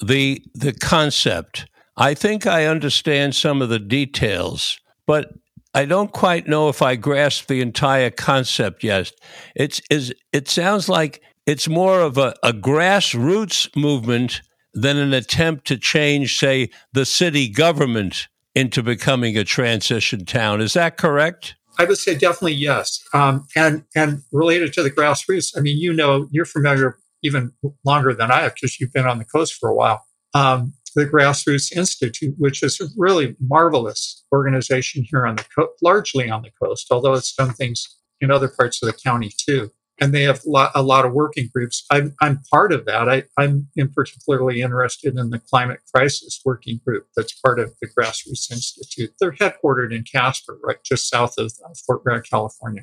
the 0.00 0.44
the 0.54 0.74
concept 0.74 1.66
I 1.96 2.14
think 2.14 2.46
I 2.46 2.66
understand 2.66 3.34
some 3.34 3.62
of 3.62 3.68
the 3.68 3.78
details, 3.78 4.78
but 5.06 5.32
I 5.74 5.86
don't 5.86 6.12
quite 6.12 6.46
know 6.46 6.68
if 6.68 6.82
I 6.82 6.96
grasp 6.96 7.46
the 7.46 7.60
entire 7.60 8.10
concept 8.10 8.84
yet. 8.84 9.12
It's 9.54 9.80
is 9.90 10.14
it 10.32 10.48
sounds 10.48 10.88
like 10.88 11.22
it's 11.46 11.68
more 11.68 12.00
of 12.00 12.18
a, 12.18 12.34
a 12.42 12.52
grassroots 12.52 13.74
movement 13.74 14.42
than 14.74 14.98
an 14.98 15.14
attempt 15.14 15.66
to 15.68 15.78
change, 15.78 16.38
say, 16.38 16.68
the 16.92 17.06
city 17.06 17.48
government 17.48 18.28
into 18.56 18.82
becoming 18.82 19.36
a 19.36 19.44
transition 19.44 20.24
town. 20.24 20.62
Is 20.62 20.72
that 20.72 20.96
correct? 20.96 21.54
I 21.78 21.84
would 21.84 21.98
say 21.98 22.14
definitely 22.14 22.54
yes. 22.54 23.04
Um, 23.12 23.46
and 23.54 23.84
and 23.94 24.22
related 24.32 24.72
to 24.72 24.82
the 24.82 24.90
grassroots, 24.90 25.56
I 25.56 25.60
mean, 25.60 25.76
you 25.76 25.92
know, 25.92 26.26
you're 26.32 26.46
familiar 26.46 26.96
even 27.22 27.52
longer 27.84 28.14
than 28.14 28.30
I 28.30 28.40
have 28.40 28.54
because 28.54 28.80
you've 28.80 28.92
been 28.92 29.06
on 29.06 29.18
the 29.18 29.26
coast 29.26 29.54
for 29.54 29.68
a 29.68 29.74
while. 29.74 30.04
Um, 30.34 30.72
the 30.94 31.04
Grassroots 31.04 31.76
Institute, 31.76 32.34
which 32.38 32.62
is 32.62 32.80
a 32.80 32.86
really 32.96 33.36
marvelous 33.38 34.24
organization 34.32 35.04
here 35.08 35.26
on 35.26 35.36
the 35.36 35.44
coast, 35.54 35.72
largely 35.82 36.30
on 36.30 36.40
the 36.40 36.50
coast, 36.62 36.86
although 36.90 37.12
it's 37.12 37.34
done 37.34 37.52
things 37.52 37.86
in 38.22 38.30
other 38.30 38.48
parts 38.48 38.82
of 38.82 38.86
the 38.86 38.94
county 38.94 39.30
too. 39.36 39.70
And 39.98 40.12
they 40.12 40.24
have 40.24 40.40
a 40.44 40.82
lot, 40.82 41.04
of 41.06 41.12
working 41.12 41.48
groups. 41.54 41.84
I'm, 41.90 42.14
I'm 42.20 42.42
part 42.50 42.70
of 42.70 42.84
that. 42.84 43.08
I, 43.08 43.24
am 43.42 43.68
particularly 43.94 44.60
interested 44.60 45.16
in 45.16 45.30
the 45.30 45.38
climate 45.38 45.80
crisis 45.92 46.40
working 46.44 46.80
group 46.84 47.06
that's 47.16 47.32
part 47.40 47.58
of 47.58 47.72
the 47.80 47.88
Grassroots 47.88 48.50
Institute. 48.50 49.14
They're 49.18 49.32
headquartered 49.32 49.94
in 49.94 50.04
Caspar, 50.04 50.58
right 50.62 50.76
just 50.84 51.08
south 51.08 51.34
of 51.38 51.50
Fort 51.86 52.04
Bragg, 52.04 52.24
California. 52.24 52.82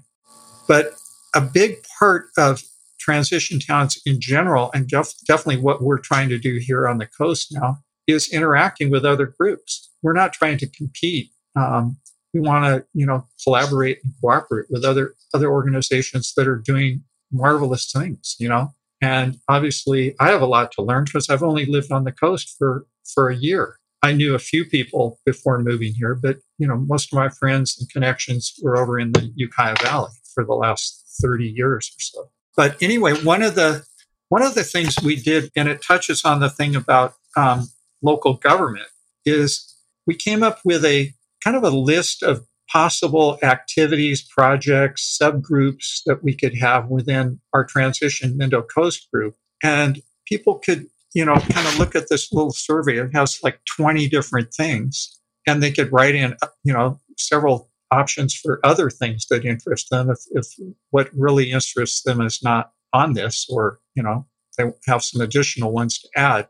But 0.67 0.93
a 1.35 1.41
big 1.41 1.77
part 1.99 2.29
of 2.37 2.63
transition 2.99 3.59
towns 3.59 4.01
in 4.05 4.19
general, 4.19 4.71
and 4.73 4.87
def- 4.87 5.13
definitely 5.27 5.61
what 5.61 5.83
we're 5.83 5.99
trying 5.99 6.29
to 6.29 6.39
do 6.39 6.57
here 6.59 6.87
on 6.87 6.97
the 6.97 7.07
coast 7.07 7.49
now, 7.51 7.79
is 8.07 8.31
interacting 8.31 8.89
with 8.89 9.05
other 9.05 9.25
groups. 9.25 9.91
We're 10.01 10.13
not 10.13 10.33
trying 10.33 10.57
to 10.59 10.67
compete. 10.67 11.31
Um, 11.55 11.97
we 12.33 12.39
want 12.39 12.65
to, 12.65 12.85
you 12.93 13.05
know, 13.05 13.25
collaborate 13.43 13.99
and 14.03 14.13
cooperate 14.21 14.67
with 14.69 14.83
other 14.83 15.15
other 15.33 15.51
organizations 15.51 16.33
that 16.35 16.47
are 16.47 16.57
doing 16.57 17.03
marvelous 17.31 17.91
things. 17.91 18.35
You 18.39 18.49
know, 18.49 18.73
and 19.01 19.37
obviously, 19.47 20.15
I 20.19 20.29
have 20.29 20.41
a 20.41 20.47
lot 20.47 20.71
to 20.73 20.81
learn 20.81 21.05
because 21.05 21.29
I've 21.29 21.43
only 21.43 21.65
lived 21.65 21.91
on 21.91 22.03
the 22.03 22.11
coast 22.11 22.55
for 22.57 22.85
for 23.13 23.29
a 23.29 23.35
year. 23.35 23.79
I 24.01 24.11
knew 24.11 24.35
a 24.35 24.39
few 24.39 24.65
people 24.65 25.19
before 25.25 25.59
moving 25.59 25.93
here, 25.93 26.13
but 26.15 26.37
you 26.57 26.67
know, 26.67 26.77
most 26.77 27.13
of 27.13 27.17
my 27.17 27.29
friends 27.29 27.77
and 27.79 27.89
connections 27.89 28.53
were 28.61 28.77
over 28.77 28.99
in 28.99 29.13
the 29.13 29.31
Ukiah 29.35 29.75
Valley 29.81 30.11
for 30.33 30.43
the 30.43 30.53
last 30.53 31.17
30 31.21 31.47
years 31.47 31.89
or 31.89 31.99
so. 31.99 32.31
But 32.55 32.81
anyway, 32.81 33.13
one 33.23 33.41
of 33.41 33.55
the 33.55 33.85
one 34.29 34.41
of 34.41 34.55
the 34.55 34.63
things 34.63 34.95
we 35.03 35.15
did, 35.15 35.51
and 35.55 35.69
it 35.69 35.81
touches 35.81 36.25
on 36.25 36.39
the 36.39 36.49
thing 36.49 36.75
about 36.75 37.13
um, 37.37 37.67
local 38.01 38.33
government 38.33 38.87
is 39.25 39.75
we 40.05 40.15
came 40.15 40.43
up 40.43 40.59
with 40.65 40.83
a 40.83 41.13
kind 41.43 41.55
of 41.57 41.63
a 41.63 41.69
list 41.69 42.23
of 42.23 42.45
possible 42.71 43.37
activities, 43.43 44.21
projects, 44.21 45.17
subgroups 45.21 46.01
that 46.05 46.23
we 46.23 46.35
could 46.35 46.57
have 46.57 46.87
within 46.87 47.39
our 47.53 47.63
transition 47.65 48.37
Mendo 48.37 48.63
Coast 48.67 49.09
group. 49.11 49.35
And 49.61 50.01
people 50.25 50.55
could, 50.59 50.87
you 51.13 51.25
know, 51.25 51.35
kind 51.35 51.67
of 51.67 51.77
look 51.77 51.95
at 51.95 52.09
this 52.09 52.31
little 52.31 52.53
survey. 52.53 52.97
It 52.97 53.11
has 53.13 53.39
like 53.43 53.59
20 53.77 54.07
different 54.09 54.53
things. 54.53 55.19
And 55.45 55.61
they 55.61 55.71
could 55.71 55.91
write 55.91 56.15
in, 56.15 56.35
uh, 56.41 56.47
you 56.63 56.73
know, 56.73 56.99
several 57.17 57.69
options 57.91 58.33
for 58.33 58.59
other 58.65 58.89
things 58.89 59.27
that 59.27 59.45
interest 59.45 59.89
them 59.91 60.09
if, 60.09 60.19
if 60.31 60.47
what 60.89 61.09
really 61.13 61.51
interests 61.51 62.01
them 62.01 62.21
is 62.21 62.41
not 62.41 62.71
on 62.91 63.13
this 63.13 63.47
or, 63.49 63.79
you 63.93 64.01
know, 64.01 64.25
they 64.57 64.71
have 64.87 65.03
some 65.03 65.21
additional 65.21 65.71
ones 65.71 65.99
to 65.99 66.07
add. 66.15 66.47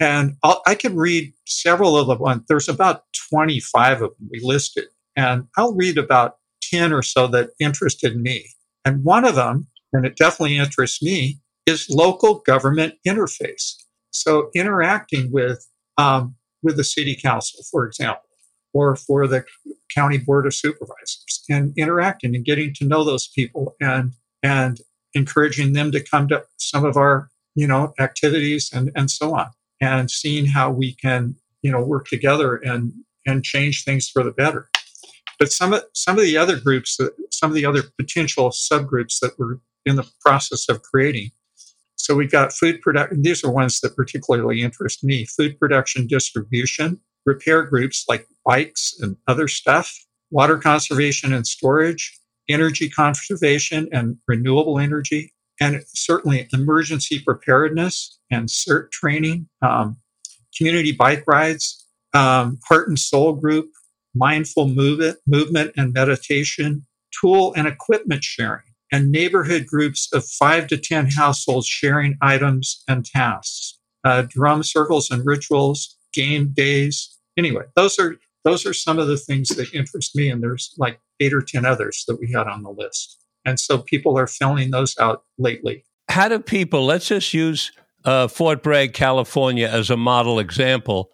And 0.00 0.36
I'll, 0.42 0.62
i 0.66 0.74
can 0.74 0.96
read 0.96 1.32
several 1.46 1.96
of 1.96 2.18
them. 2.18 2.44
There's 2.48 2.68
about 2.68 3.04
25 3.30 4.02
of 4.02 4.10
them 4.18 4.28
we 4.30 4.40
listed. 4.42 4.86
And 5.16 5.44
I'll 5.56 5.74
read 5.74 5.98
about 5.98 6.36
10 6.62 6.92
or 6.92 7.02
so 7.02 7.26
that 7.28 7.50
interested 7.60 8.16
me. 8.16 8.46
And 8.84 9.04
one 9.04 9.24
of 9.24 9.34
them, 9.34 9.66
and 9.92 10.04
it 10.04 10.16
definitely 10.16 10.56
interests 10.56 11.02
me, 11.02 11.40
is 11.66 11.88
local 11.90 12.40
government 12.40 12.94
interface. 13.06 13.74
So 14.10 14.50
interacting 14.54 15.30
with, 15.30 15.66
um, 15.98 16.34
with 16.62 16.76
the 16.76 16.84
city 16.84 17.16
council, 17.20 17.62
for 17.70 17.86
example, 17.86 18.22
or 18.72 18.96
for 18.96 19.26
the 19.26 19.44
county 19.94 20.18
board 20.18 20.46
of 20.46 20.54
supervisors 20.54 21.44
and 21.48 21.72
interacting 21.76 22.34
and 22.34 22.44
getting 22.44 22.72
to 22.74 22.84
know 22.86 23.04
those 23.04 23.28
people 23.28 23.76
and, 23.80 24.12
and 24.42 24.80
encouraging 25.14 25.72
them 25.72 25.90
to 25.92 26.02
come 26.02 26.28
to 26.28 26.44
some 26.58 26.84
of 26.84 26.96
our, 26.96 27.28
you 27.54 27.66
know, 27.66 27.92
activities 27.98 28.70
and, 28.72 28.90
and 28.94 29.10
so 29.10 29.34
on 29.34 29.48
and 29.80 30.10
seeing 30.10 30.46
how 30.46 30.70
we 30.70 30.94
can, 30.94 31.34
you 31.62 31.70
know, 31.70 31.82
work 31.82 32.06
together 32.06 32.56
and 32.56 32.92
and 33.28 33.44
change 33.44 33.84
things 33.84 34.08
for 34.08 34.22
the 34.24 34.32
better. 34.32 34.68
But 35.38 35.52
some 35.52 35.72
of 35.72 35.84
some 35.94 36.18
of 36.18 36.24
the 36.24 36.36
other 36.36 36.58
groups, 36.58 36.98
some 37.30 37.50
of 37.50 37.54
the 37.54 37.64
other 37.64 37.82
potential 37.96 38.50
subgroups 38.50 39.20
that 39.20 39.38
we're 39.38 39.58
in 39.86 39.96
the 39.96 40.08
process 40.20 40.68
of 40.68 40.82
creating. 40.82 41.30
So 41.94 42.14
we've 42.14 42.30
got 42.30 42.52
food 42.52 42.80
production. 42.80 43.22
These 43.22 43.44
are 43.44 43.50
ones 43.50 43.80
that 43.80 43.94
particularly 43.94 44.62
interest 44.62 45.04
me: 45.04 45.26
food 45.26 45.58
production, 45.60 46.06
distribution, 46.06 47.00
repair 47.26 47.62
groups 47.62 48.04
like 48.08 48.26
bikes 48.44 48.98
and 49.00 49.16
other 49.28 49.46
stuff, 49.46 49.94
water 50.30 50.58
conservation 50.58 51.32
and 51.32 51.46
storage, 51.46 52.18
energy 52.48 52.88
conservation 52.88 53.88
and 53.92 54.16
renewable 54.26 54.78
energy, 54.78 55.32
and 55.60 55.82
certainly 55.94 56.48
emergency 56.52 57.20
preparedness 57.20 58.18
and 58.30 58.48
CERT 58.48 58.90
training, 58.90 59.48
um, 59.62 59.96
community 60.56 60.92
bike 60.92 61.24
rides, 61.26 61.86
um, 62.14 62.58
heart 62.68 62.88
and 62.88 62.98
soul 62.98 63.34
group, 63.34 63.70
mindful 64.14 64.68
movement, 64.68 65.18
movement 65.26 65.72
and 65.76 65.92
meditation, 65.92 66.86
tool 67.20 67.52
and 67.56 67.66
equipment 67.66 68.24
sharing, 68.24 68.62
and 68.92 69.10
neighborhood 69.10 69.66
groups 69.66 70.08
of 70.12 70.24
five 70.26 70.66
to 70.68 70.76
10 70.76 71.10
households 71.10 71.66
sharing 71.66 72.16
items 72.22 72.82
and 72.88 73.04
tasks, 73.04 73.78
uh, 74.04 74.22
drum 74.28 74.62
circles 74.62 75.10
and 75.10 75.24
rituals, 75.26 75.96
game 76.12 76.52
days. 76.54 77.16
Anyway, 77.36 77.64
those 77.76 77.98
are 77.98 78.16
those 78.44 78.64
are 78.64 78.72
some 78.72 78.98
of 78.98 79.08
the 79.08 79.16
things 79.16 79.48
that 79.48 79.74
interest 79.74 80.14
me, 80.14 80.30
and 80.30 80.42
there's 80.42 80.74
like 80.78 81.00
eight 81.20 81.34
or 81.34 81.42
10 81.42 81.66
others 81.66 82.04
that 82.08 82.18
we 82.20 82.32
had 82.32 82.46
on 82.46 82.62
the 82.62 82.70
list. 82.70 83.18
And 83.44 83.58
so 83.58 83.78
people 83.78 84.18
are 84.18 84.26
filling 84.26 84.70
those 84.70 84.96
out 84.98 85.24
lately. 85.38 85.84
How 86.08 86.28
do 86.28 86.38
people, 86.38 86.84
let's 86.84 87.08
just 87.08 87.34
use 87.34 87.72
uh, 88.04 88.28
Fort 88.28 88.62
Bragg, 88.62 88.92
California 88.92 89.68
as 89.68 89.90
a 89.90 89.96
model 89.96 90.38
example. 90.38 91.10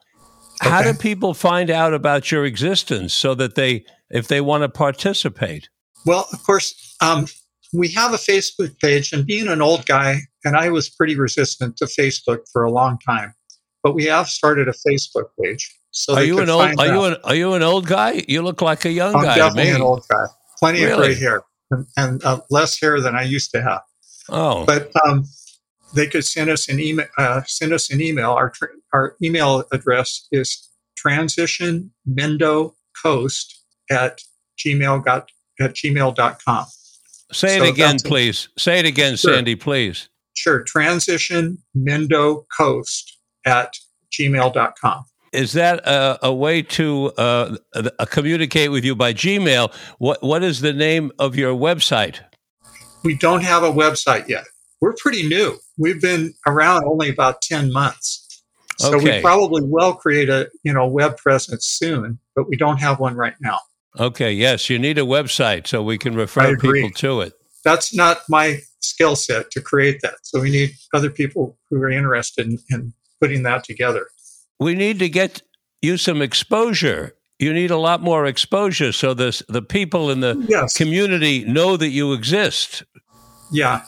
Okay. 0.62 0.70
How 0.70 0.82
do 0.82 0.94
people 0.94 1.34
find 1.34 1.70
out 1.70 1.94
about 1.94 2.30
your 2.30 2.44
existence 2.44 3.12
so 3.12 3.34
that 3.34 3.54
they, 3.54 3.84
if 4.10 4.28
they 4.28 4.40
want 4.40 4.62
to 4.62 4.68
participate? 4.68 5.68
Well, 6.06 6.26
of 6.32 6.42
course, 6.44 6.96
um, 7.00 7.26
we 7.72 7.88
have 7.88 8.14
a 8.14 8.16
Facebook 8.16 8.78
page, 8.78 9.12
and 9.12 9.26
being 9.26 9.48
an 9.48 9.60
old 9.60 9.84
guy, 9.86 10.20
and 10.44 10.56
I 10.56 10.70
was 10.70 10.88
pretty 10.88 11.16
resistant 11.16 11.76
to 11.78 11.86
Facebook 11.86 12.40
for 12.52 12.62
a 12.62 12.70
long 12.70 12.98
time, 12.98 13.34
but 13.82 13.94
we 13.94 14.04
have 14.04 14.28
started 14.28 14.68
a 14.68 14.72
Facebook 14.72 15.26
page. 15.42 15.74
So 15.90 16.14
are 16.14 16.24
you 16.24 16.38
an 16.40 16.50
old? 16.50 16.78
Are 16.78 16.86
you 16.86 17.04
an 17.04 17.16
Are 17.24 17.34
you 17.34 17.54
an 17.54 17.62
old 17.62 17.86
guy? 17.86 18.24
You 18.28 18.42
look 18.42 18.62
like 18.62 18.84
a 18.84 18.90
young 18.90 19.12
guy. 19.12 19.18
I'm 19.18 19.24
guy. 19.24 19.36
Definitely 19.36 19.70
an 19.70 19.82
old 19.82 20.04
guy. 20.08 20.24
Plenty 20.58 20.84
really? 20.84 20.92
of 20.92 20.98
gray 20.98 21.14
hair 21.14 21.42
and, 21.70 21.86
and 21.96 22.24
uh, 22.24 22.40
less 22.50 22.80
hair 22.80 23.00
than 23.00 23.14
I 23.14 23.22
used 23.22 23.50
to 23.52 23.62
have. 23.62 23.82
Oh, 24.28 24.64
but 24.64 24.90
um, 25.06 25.24
they 25.94 26.06
could 26.06 26.24
send 26.24 26.48
us 26.50 26.68
an 26.68 26.80
email. 26.80 27.06
Uh, 27.16 27.42
send 27.46 27.72
us 27.72 27.90
an 27.90 28.00
email. 28.00 28.32
Our 28.32 28.50
tra- 28.50 28.68
our 28.92 29.16
email 29.22 29.64
address 29.72 30.26
is 30.32 30.68
transitionmendocoast 31.04 33.54
at 33.90 34.20
gmail 34.58 35.04
got 35.04 35.30
at 35.60 35.74
gmail.com. 35.74 36.66
Say 37.32 37.58
so 37.58 37.64
it 37.64 37.70
again, 37.70 37.98
please. 38.04 38.48
Say 38.58 38.78
it 38.78 38.86
again, 38.86 39.16
sure. 39.16 39.34
Sandy, 39.34 39.56
please. 39.56 40.08
Sure. 40.34 40.62
Transition 40.62 41.58
Mendo 41.76 42.44
Coast 42.56 43.18
at 43.44 43.74
gmail.com 44.12 45.04
is 45.34 45.52
that 45.52 45.86
a, 45.86 46.26
a 46.26 46.32
way 46.32 46.62
to 46.62 47.12
uh, 47.18 47.56
uh, 47.74 48.06
communicate 48.06 48.70
with 48.70 48.84
you 48.84 48.94
by 48.94 49.12
Gmail? 49.12 49.72
What 49.98 50.22
What 50.22 50.42
is 50.42 50.60
the 50.60 50.72
name 50.72 51.12
of 51.18 51.36
your 51.36 51.54
website? 51.54 52.20
We 53.02 53.16
don't 53.16 53.42
have 53.42 53.62
a 53.62 53.70
website 53.70 54.28
yet. 54.28 54.44
We're 54.80 54.94
pretty 54.94 55.26
new. 55.26 55.56
We've 55.78 56.00
been 56.00 56.34
around 56.46 56.84
only 56.84 57.08
about 57.08 57.42
ten 57.42 57.72
months, 57.72 58.42
so 58.78 58.96
okay. 58.96 59.16
we 59.16 59.22
probably 59.22 59.62
will 59.62 59.94
create 59.94 60.28
a 60.28 60.50
you 60.62 60.72
know 60.72 60.86
web 60.86 61.16
presence 61.16 61.66
soon, 61.66 62.18
but 62.34 62.48
we 62.48 62.56
don't 62.56 62.78
have 62.78 63.00
one 63.00 63.14
right 63.14 63.34
now. 63.40 63.60
Okay. 63.98 64.32
Yes, 64.32 64.68
you 64.68 64.78
need 64.78 64.98
a 64.98 65.02
website 65.02 65.66
so 65.66 65.82
we 65.82 65.98
can 65.98 66.14
refer 66.14 66.56
people 66.56 66.90
to 66.90 67.20
it. 67.20 67.34
That's 67.64 67.94
not 67.94 68.22
my 68.28 68.60
skill 68.80 69.16
set 69.16 69.50
to 69.52 69.60
create 69.60 70.00
that. 70.02 70.16
So 70.22 70.40
we 70.40 70.50
need 70.50 70.74
other 70.92 71.10
people 71.10 71.56
who 71.70 71.80
are 71.80 71.88
interested 71.88 72.46
in, 72.46 72.58
in 72.70 72.92
putting 73.20 73.44
that 73.44 73.64
together 73.64 74.08
we 74.58 74.74
need 74.74 74.98
to 75.00 75.08
get 75.08 75.42
you 75.82 75.96
some 75.96 76.22
exposure. 76.22 77.14
You 77.38 77.52
need 77.52 77.70
a 77.70 77.76
lot 77.76 78.00
more 78.00 78.26
exposure 78.26 78.92
so 78.92 79.14
the 79.14 79.42
the 79.48 79.62
people 79.62 80.10
in 80.10 80.20
the 80.20 80.44
yes. 80.48 80.76
community 80.76 81.44
know 81.44 81.76
that 81.76 81.88
you 81.88 82.12
exist. 82.12 82.84
Yeah. 83.52 83.82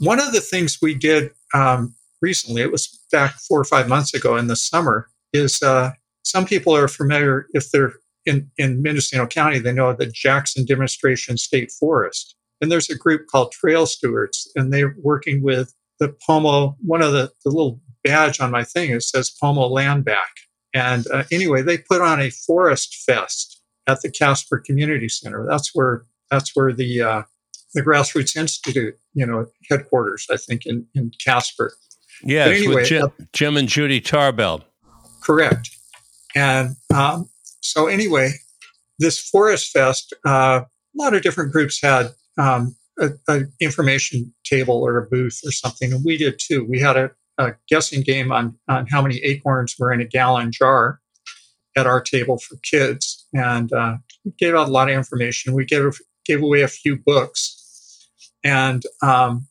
One 0.00 0.18
of 0.18 0.32
the 0.32 0.40
things 0.40 0.78
we 0.80 0.94
did 0.94 1.30
um, 1.52 1.94
recently, 2.22 2.62
it 2.62 2.72
was 2.72 2.88
back 3.12 3.34
four 3.34 3.60
or 3.60 3.64
five 3.64 3.86
months 3.86 4.14
ago 4.14 4.36
in 4.36 4.46
the 4.46 4.56
summer, 4.56 5.08
is 5.34 5.62
uh, 5.62 5.92
some 6.22 6.46
people 6.46 6.74
are 6.74 6.88
familiar, 6.88 7.46
if 7.52 7.70
they're 7.70 7.92
in, 8.24 8.50
in 8.56 8.80
Mendocino 8.80 9.26
County, 9.26 9.58
they 9.58 9.72
know 9.72 9.92
the 9.92 10.06
Jackson 10.06 10.64
Demonstration 10.64 11.36
State 11.36 11.70
Forest. 11.70 12.34
And 12.62 12.72
there's 12.72 12.88
a 12.88 12.96
group 12.96 13.26
called 13.26 13.52
Trail 13.52 13.84
Stewards, 13.84 14.50
and 14.56 14.72
they're 14.72 14.94
working 15.02 15.42
with 15.42 15.74
the 15.98 16.16
Pomo, 16.26 16.76
one 16.80 17.02
of 17.02 17.12
the, 17.12 17.30
the 17.44 17.50
little 17.50 17.78
badge 18.02 18.40
on 18.40 18.50
my 18.50 18.64
thing. 18.64 18.90
It 18.92 19.02
says 19.02 19.30
Pomo 19.30 19.66
Land 19.66 20.06
Back. 20.06 20.30
And 20.72 21.06
uh, 21.12 21.24
anyway, 21.30 21.60
they 21.60 21.76
put 21.76 22.00
on 22.00 22.20
a 22.20 22.30
forest 22.30 22.94
fest 23.06 23.60
at 23.86 24.00
the 24.00 24.10
Caspar 24.10 24.60
Community 24.60 25.10
Center. 25.10 25.46
That's 25.46 25.74
where 25.74 26.06
that's 26.30 26.54
where 26.54 26.72
the 26.72 27.02
uh, 27.02 27.22
the 27.74 27.82
Grassroots 27.82 28.36
Institute, 28.36 28.96
you 29.14 29.26
know, 29.26 29.46
headquarters, 29.68 30.26
I 30.30 30.36
think, 30.36 30.66
in, 30.66 30.86
in 30.94 31.12
Caspar. 31.24 31.72
Yeah, 32.22 32.46
anyway, 32.46 32.84
Jim, 32.84 33.04
uh, 33.04 33.24
Jim, 33.32 33.56
and 33.56 33.68
Judy 33.68 34.00
Tarbell. 34.00 34.64
Correct. 35.22 35.70
And 36.34 36.76
um, 36.94 37.28
so 37.60 37.86
anyway, 37.86 38.32
this 38.98 39.18
Forest 39.18 39.72
Fest, 39.72 40.12
uh, 40.26 40.62
a 40.62 40.66
lot 40.94 41.14
of 41.14 41.22
different 41.22 41.52
groups 41.52 41.80
had 41.82 42.10
um, 42.38 42.76
an 43.28 43.52
information 43.60 44.34
table 44.44 44.82
or 44.82 44.98
a 44.98 45.06
booth 45.06 45.40
or 45.44 45.52
something, 45.52 45.92
and 45.92 46.04
we 46.04 46.16
did 46.16 46.38
too. 46.38 46.66
We 46.68 46.80
had 46.80 46.96
a, 46.96 47.10
a 47.38 47.54
guessing 47.68 48.02
game 48.02 48.32
on, 48.32 48.58
on 48.68 48.86
how 48.88 49.00
many 49.00 49.16
acorns 49.18 49.76
were 49.78 49.92
in 49.92 50.00
a 50.00 50.04
gallon 50.04 50.52
jar 50.52 51.00
at 51.76 51.86
our 51.86 52.00
table 52.00 52.38
for 52.38 52.56
kids. 52.62 53.26
And 53.32 53.72
uh, 53.72 53.96
we 54.24 54.32
gave 54.38 54.54
out 54.54 54.68
a 54.68 54.70
lot 54.70 54.90
of 54.90 54.96
information. 54.96 55.54
We 55.54 55.64
gave, 55.64 55.82
gave 56.26 56.42
away 56.42 56.62
a 56.62 56.68
few 56.68 56.96
books. 56.96 57.56
And 58.44 58.82
um, 59.02 59.48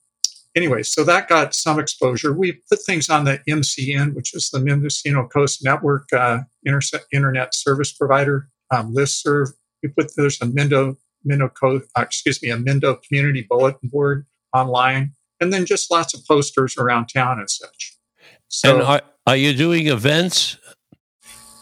anyway, 0.55 0.83
so 0.83 1.03
that 1.03 1.27
got 1.27 1.53
some 1.53 1.79
exposure. 1.79 2.33
We 2.33 2.61
put 2.69 2.79
things 2.85 3.09
on 3.09 3.25
the 3.25 3.39
MCN, 3.47 4.15
which 4.15 4.33
is 4.33 4.49
the 4.49 4.59
Mendocino 4.59 5.27
Coast 5.27 5.63
Network 5.63 6.11
uh, 6.13 6.39
inter- 6.63 6.99
Internet 7.13 7.53
Service 7.55 7.91
Provider 7.91 8.49
um, 8.71 8.93
listserv. 8.93 9.49
We 9.83 9.89
put 9.89 10.11
there's 10.15 10.41
a 10.41 10.45
Mendo 10.45 10.97
Mendo 11.27 11.53
Co- 11.53 11.81
uh, 11.95 12.01
excuse 12.01 12.41
me 12.41 12.49
a 12.49 12.57
Mendo 12.57 13.01
Community 13.03 13.45
Bulletin 13.49 13.89
Board 13.89 14.25
online 14.53 15.13
and 15.39 15.53
then 15.53 15.65
just 15.65 15.91
lots 15.91 16.13
of 16.13 16.25
posters 16.25 16.77
around 16.77 17.07
town 17.07 17.39
and 17.39 17.49
such. 17.49 17.97
So, 18.47 18.75
and 18.75 18.83
are, 18.83 19.01
are 19.27 19.35
you 19.35 19.53
doing 19.53 19.87
events? 19.87 20.57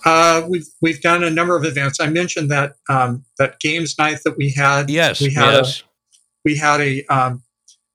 Uh, 0.05 0.45
we've 0.47 0.67
we've 0.81 1.01
done 1.01 1.23
a 1.23 1.29
number 1.29 1.57
of 1.57 1.65
events. 1.65 1.99
I 1.99 2.09
mentioned 2.09 2.49
that 2.49 2.75
um, 2.89 3.25
that 3.37 3.59
games 3.59 3.97
night 3.97 4.19
that 4.23 4.37
we 4.37 4.51
had. 4.51 4.89
Yes, 4.89 5.19
we 5.19 5.33
had 5.33 5.51
yes. 5.51 5.81
A, 5.81 5.83
we 6.47 6.55
had 6.55 6.79
a, 6.79 7.03
um, 7.07 7.43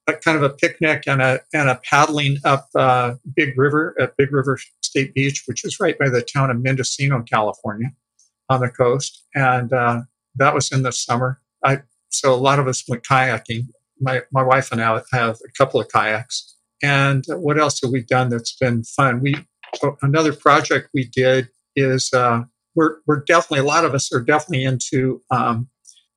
a 0.07 0.13
kind 0.13 0.37
of 0.37 0.43
a 0.43 0.51
picnic 0.51 1.05
and 1.07 1.23
a 1.23 1.41
and 1.55 1.71
a 1.71 1.81
paddling 1.89 2.37
up 2.45 2.69
uh, 2.75 3.15
Big 3.35 3.57
River 3.57 3.97
at 3.99 4.15
Big 4.19 4.31
River 4.31 4.59
State 4.83 5.15
Beach, 5.15 5.45
which 5.47 5.65
is 5.65 5.81
right 5.81 5.99
by 5.99 6.11
the 6.11 6.21
town 6.21 6.51
of 6.51 6.61
Mendocino, 6.61 7.23
California, 7.23 7.89
on 8.51 8.61
the 8.61 8.69
coast, 8.69 9.25
and 9.35 9.73
uh, 9.73 10.03
that 10.37 10.53
was 10.53 10.71
in 10.71 10.83
the 10.83 10.93
summer. 10.93 11.41
I 11.65 11.79
so 12.11 12.35
a 12.35 12.37
lot 12.37 12.59
of 12.59 12.69
us 12.69 12.87
went 12.87 13.05
kayaking 13.05 13.69
my, 13.99 14.21
my 14.33 14.43
wife 14.43 14.71
and 14.71 14.83
I 14.83 15.01
have 15.13 15.37
a 15.37 15.53
couple 15.57 15.81
of 15.81 15.89
kayaks. 15.89 16.55
And 16.83 17.25
what 17.29 17.59
else 17.59 17.81
have 17.81 17.91
we 17.91 18.03
done 18.03 18.29
that's 18.29 18.55
been 18.57 18.85
fun? 18.85 19.21
We 19.21 19.35
another 20.03 20.35
project 20.35 20.91
we 20.93 21.05
did 21.05 21.49
is 21.75 22.13
uh, 22.13 22.43
we're 22.75 22.97
we're 23.07 23.25
definitely 23.25 23.61
a 23.61 23.71
lot 23.75 23.87
of 23.87 23.95
us 23.95 24.13
are 24.13 24.21
definitely 24.21 24.65
into 24.65 25.23
um, 25.31 25.71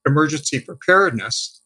emergency 0.06 0.60
preparedness, 0.60 1.62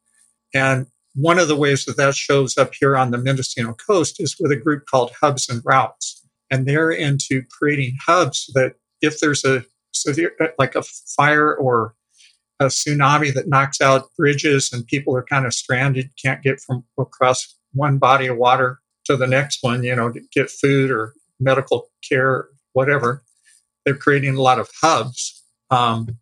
and 0.54 0.88
one 1.16 1.40
of 1.40 1.48
the 1.48 1.56
ways 1.56 1.86
that 1.86 1.98
that 1.98 2.16
shows 2.16 2.58
up 2.58 2.74
here 2.80 2.96
on 2.96 3.12
the 3.12 3.18
Mendocino 3.18 3.74
coast 3.74 4.22
is 4.22 4.36
with 4.40 4.52
a 4.52 4.56
group 4.56 4.86
called 4.86 5.12
Hubs 5.20 5.50
and 5.50 5.62
Routes, 5.66 6.26
and 6.50 6.66
they're 6.66 6.92
into 6.92 7.44
creating 7.52 7.98
hubs 8.06 8.50
that 8.54 8.76
if 9.02 9.20
there's 9.20 9.44
a 9.44 9.66
severe 9.94 10.32
like 10.58 10.76
a 10.76 10.84
fire 10.84 11.54
or 11.54 11.96
a 12.60 12.66
tsunami 12.66 13.34
that 13.34 13.48
knocks 13.48 13.82
out 13.82 14.10
bridges 14.18 14.72
and 14.72 14.86
people 14.86 15.16
are 15.16 15.24
kind 15.24 15.46
of 15.46 15.54
stranded, 15.54 16.12
can't 16.22 16.44
get 16.44 16.60
from 16.60 16.84
across 16.98 17.56
one 17.74 17.98
body 17.98 18.28
of 18.28 18.38
water 18.38 18.80
to 19.06 19.16
the 19.16 19.28
next 19.28 19.60
one, 19.62 19.84
you 19.84 19.96
know, 19.96 20.12
to 20.12 20.20
get 20.34 20.50
food 20.50 20.92
or 20.92 21.14
medical 21.40 21.90
care, 22.08 22.48
whatever. 22.74 23.24
They're 23.86 23.96
creating 23.96 24.36
a 24.36 24.42
lot 24.42 24.60
of 24.60 24.70
hubs. 24.82 25.44
Um, 25.72 26.18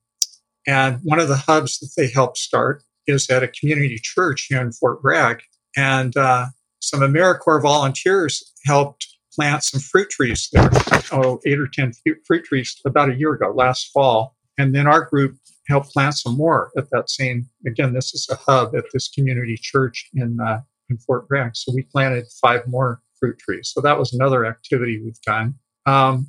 and 0.67 0.99
one 1.03 1.19
of 1.19 1.27
the 1.27 1.37
hubs 1.37 1.79
that 1.79 1.91
they 1.97 2.09
helped 2.09 2.37
start 2.37 2.83
is 3.07 3.29
at 3.29 3.43
a 3.43 3.47
community 3.47 3.99
church 4.01 4.47
here 4.49 4.61
in 4.61 4.71
Fort 4.71 5.01
Bragg. 5.01 5.41
And 5.75 6.15
uh, 6.17 6.47
some 6.79 7.01
AmeriCorps 7.01 7.61
volunteers 7.61 8.53
helped 8.65 9.07
plant 9.33 9.63
some 9.63 9.79
fruit 9.79 10.09
trees 10.09 10.49
there, 10.51 10.69
oh, 11.11 11.39
eight 11.45 11.59
or 11.59 11.67
10 11.67 11.93
fruit 12.25 12.43
trees 12.43 12.79
about 12.85 13.09
a 13.09 13.15
year 13.15 13.33
ago, 13.33 13.51
last 13.51 13.91
fall 13.91 14.35
and 14.57 14.73
then 14.73 14.87
our 14.87 15.05
group 15.05 15.37
helped 15.67 15.91
plant 15.91 16.15
some 16.15 16.35
more 16.35 16.71
at 16.77 16.89
that 16.91 17.09
same. 17.09 17.49
Again, 17.65 17.93
this 17.93 18.13
is 18.13 18.27
a 18.29 18.35
hub 18.35 18.75
at 18.75 18.85
this 18.93 19.09
community 19.09 19.57
church 19.59 20.09
in 20.13 20.39
uh, 20.39 20.61
in 20.89 20.97
Fort 20.97 21.27
Bragg. 21.27 21.55
So 21.55 21.73
we 21.73 21.83
planted 21.83 22.25
five 22.41 22.65
more 22.67 23.01
fruit 23.19 23.37
trees. 23.39 23.71
So 23.73 23.81
that 23.81 23.99
was 23.99 24.13
another 24.13 24.45
activity 24.45 25.01
we've 25.03 25.21
done. 25.21 25.55
Um, 25.85 26.27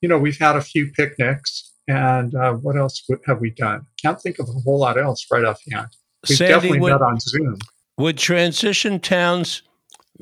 you 0.00 0.08
know, 0.08 0.18
we've 0.18 0.38
had 0.38 0.56
a 0.56 0.62
few 0.62 0.90
picnics, 0.92 1.74
and 1.86 2.34
uh, 2.34 2.54
what 2.54 2.76
else 2.76 3.06
have 3.26 3.40
we 3.40 3.50
done? 3.50 3.86
Can't 4.02 4.20
think 4.20 4.38
of 4.38 4.48
a 4.48 4.52
whole 4.52 4.78
lot 4.78 4.98
else 4.98 5.26
right 5.30 5.44
offhand. 5.44 5.88
Sandy, 6.24 6.52
definitely 6.52 6.80
would, 6.80 6.92
met 6.92 7.02
on 7.02 7.20
Zoom. 7.20 7.58
Would 7.98 8.18
transition 8.18 9.00
towns 9.00 9.62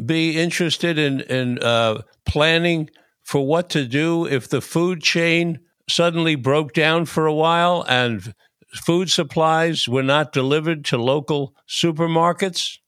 be 0.05 0.39
interested 0.39 0.99
in 0.99 1.21
in 1.23 1.59
uh, 1.61 2.03
planning 2.25 2.91
for 3.25 3.47
what 3.47 3.69
to 3.71 3.87
do 3.87 4.27
if 4.27 4.49
the 4.49 4.61
food 4.61 5.03
chain 5.03 5.61
suddenly 5.89 6.35
broke 6.35 6.73
down 6.73 7.05
for 7.05 7.27
a 7.27 7.35
while 7.35 7.85
and 7.89 8.35
food 8.75 9.11
supplies 9.11 9.89
were 9.89 10.03
not 10.03 10.33
delivered 10.33 10.85
to 10.85 10.99
local 10.99 11.55
supermarkets? 11.69 12.79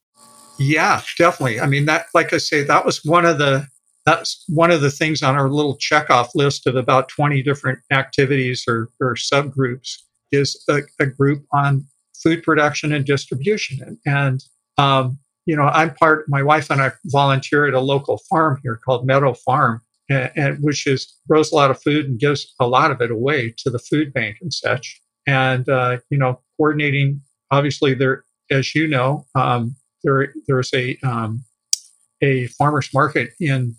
Yeah, 0.58 1.00
definitely. 1.18 1.60
I 1.60 1.66
mean 1.66 1.86
that 1.86 2.06
like 2.14 2.32
I 2.32 2.38
say 2.38 2.62
that 2.64 2.84
was 2.84 3.04
one 3.04 3.24
of 3.24 3.38
the 3.38 3.66
that's 4.06 4.44
one 4.48 4.70
of 4.70 4.80
the 4.80 4.90
things 4.90 5.22
on 5.22 5.36
our 5.36 5.48
little 5.48 5.76
checkoff 5.76 6.30
list 6.34 6.66
of 6.66 6.74
about 6.74 7.08
20 7.08 7.42
different 7.42 7.80
activities 7.90 8.64
or, 8.66 8.88
or 9.00 9.14
subgroups 9.14 9.98
is 10.32 10.62
a, 10.68 10.80
a, 10.98 11.06
group 11.06 11.44
on 11.52 11.86
food 12.22 12.42
production 12.42 12.92
and 12.92 13.04
distribution. 13.04 13.78
And, 13.86 13.98
and 14.06 14.44
um, 14.78 15.18
you 15.46 15.56
know, 15.56 15.64
I'm 15.64 15.94
part, 15.94 16.26
my 16.28 16.42
wife 16.42 16.70
and 16.70 16.80
I 16.80 16.92
volunteer 17.06 17.66
at 17.66 17.74
a 17.74 17.80
local 17.80 18.18
farm 18.28 18.60
here 18.62 18.78
called 18.84 19.06
Meadow 19.06 19.34
Farm, 19.34 19.82
and, 20.08 20.30
and, 20.36 20.58
which 20.62 20.86
is 20.86 21.12
grows 21.28 21.50
a 21.50 21.54
lot 21.54 21.70
of 21.70 21.82
food 21.82 22.06
and 22.06 22.18
gives 22.18 22.54
a 22.60 22.66
lot 22.66 22.90
of 22.90 23.00
it 23.00 23.10
away 23.10 23.54
to 23.58 23.70
the 23.70 23.78
food 23.78 24.12
bank 24.12 24.36
and 24.40 24.52
such. 24.52 25.00
And, 25.26 25.68
uh, 25.68 25.98
you 26.10 26.18
know, 26.18 26.40
coordinating, 26.56 27.20
obviously 27.50 27.94
there, 27.94 28.24
as 28.50 28.74
you 28.74 28.86
know, 28.86 29.26
um, 29.34 29.76
there, 30.02 30.32
there's 30.46 30.72
a, 30.74 30.96
um, 31.02 31.44
a 32.22 32.46
farmer's 32.48 32.90
market 32.92 33.30
in 33.40 33.76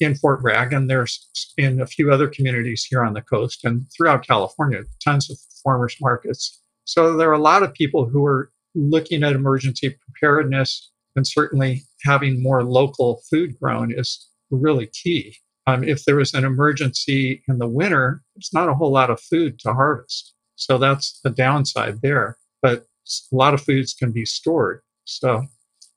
in 0.00 0.14
Fort 0.16 0.42
Bragg, 0.42 0.72
and 0.72 0.90
there's 0.90 1.28
in 1.56 1.80
a 1.80 1.86
few 1.86 2.12
other 2.12 2.28
communities 2.28 2.84
here 2.88 3.04
on 3.04 3.14
the 3.14 3.22
coast 3.22 3.64
and 3.64 3.86
throughout 3.96 4.26
California, 4.26 4.82
tons 5.02 5.30
of 5.30 5.38
farmers 5.62 5.96
markets. 6.00 6.60
So 6.84 7.16
there 7.16 7.30
are 7.30 7.34
a 7.34 7.38
lot 7.38 7.62
of 7.62 7.72
people 7.72 8.06
who 8.06 8.24
are 8.26 8.50
looking 8.74 9.22
at 9.22 9.32
emergency 9.32 9.90
preparedness, 9.90 10.90
and 11.16 11.26
certainly 11.26 11.84
having 12.02 12.42
more 12.42 12.64
local 12.64 13.22
food 13.30 13.58
grown 13.60 13.92
is 13.96 14.28
really 14.50 14.86
key. 14.86 15.36
Um, 15.66 15.82
if 15.82 16.04
there 16.04 16.20
is 16.20 16.34
an 16.34 16.44
emergency 16.44 17.42
in 17.48 17.58
the 17.58 17.68
winter, 17.68 18.22
there's 18.34 18.50
not 18.52 18.68
a 18.68 18.74
whole 18.74 18.92
lot 18.92 19.10
of 19.10 19.20
food 19.20 19.58
to 19.60 19.72
harvest. 19.72 20.34
So 20.56 20.76
that's 20.76 21.20
the 21.24 21.30
downside 21.30 22.02
there. 22.02 22.36
But 22.60 22.86
a 23.32 23.36
lot 23.36 23.54
of 23.54 23.62
foods 23.62 23.94
can 23.94 24.12
be 24.12 24.24
stored. 24.24 24.80
So, 25.04 25.44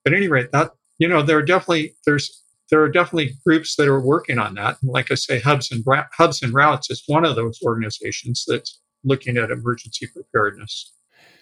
at 0.05 0.13
any 0.13 0.27
rate, 0.27 0.51
that 0.51 0.71
you 0.99 1.07
know, 1.07 1.21
there 1.21 1.37
are 1.37 1.43
definitely 1.43 1.95
there's 2.05 2.43
there 2.69 2.81
are 2.81 2.89
definitely 2.89 3.35
groups 3.45 3.75
that 3.75 3.87
are 3.87 4.01
working 4.01 4.39
on 4.39 4.55
that. 4.55 4.77
And 4.81 4.91
like 4.91 5.11
I 5.11 5.15
say, 5.15 5.39
Hubs 5.39 5.71
and, 5.71 5.85
Hubs 6.17 6.41
and 6.41 6.53
Routes 6.53 6.89
is 6.89 7.03
one 7.07 7.23
of 7.23 7.35
those 7.35 7.59
organizations 7.63 8.43
that's 8.45 8.79
looking 9.03 9.37
at 9.37 9.51
emergency 9.51 10.07
preparedness. 10.07 10.91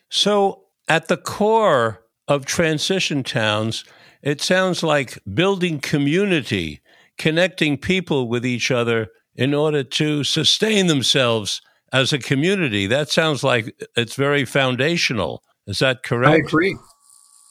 So, 0.09 0.63
at 0.87 1.07
the 1.07 1.17
core 1.17 2.05
of 2.27 2.45
transition 2.45 3.23
towns, 3.23 3.83
it 4.21 4.41
sounds 4.41 4.83
like 4.83 5.19
building 5.33 5.79
community, 5.79 6.81
connecting 7.17 7.77
people 7.77 8.27
with 8.27 8.45
each 8.45 8.71
other 8.71 9.07
in 9.35 9.53
order 9.53 9.83
to 9.83 10.23
sustain 10.23 10.87
themselves 10.87 11.61
as 11.91 12.13
a 12.13 12.19
community. 12.19 12.87
That 12.87 13.09
sounds 13.09 13.43
like 13.43 13.75
it's 13.95 14.15
very 14.15 14.45
foundational. 14.45 15.43
Is 15.67 15.79
that 15.79 16.03
correct? 16.03 16.33
I 16.33 16.37
agree. 16.37 16.77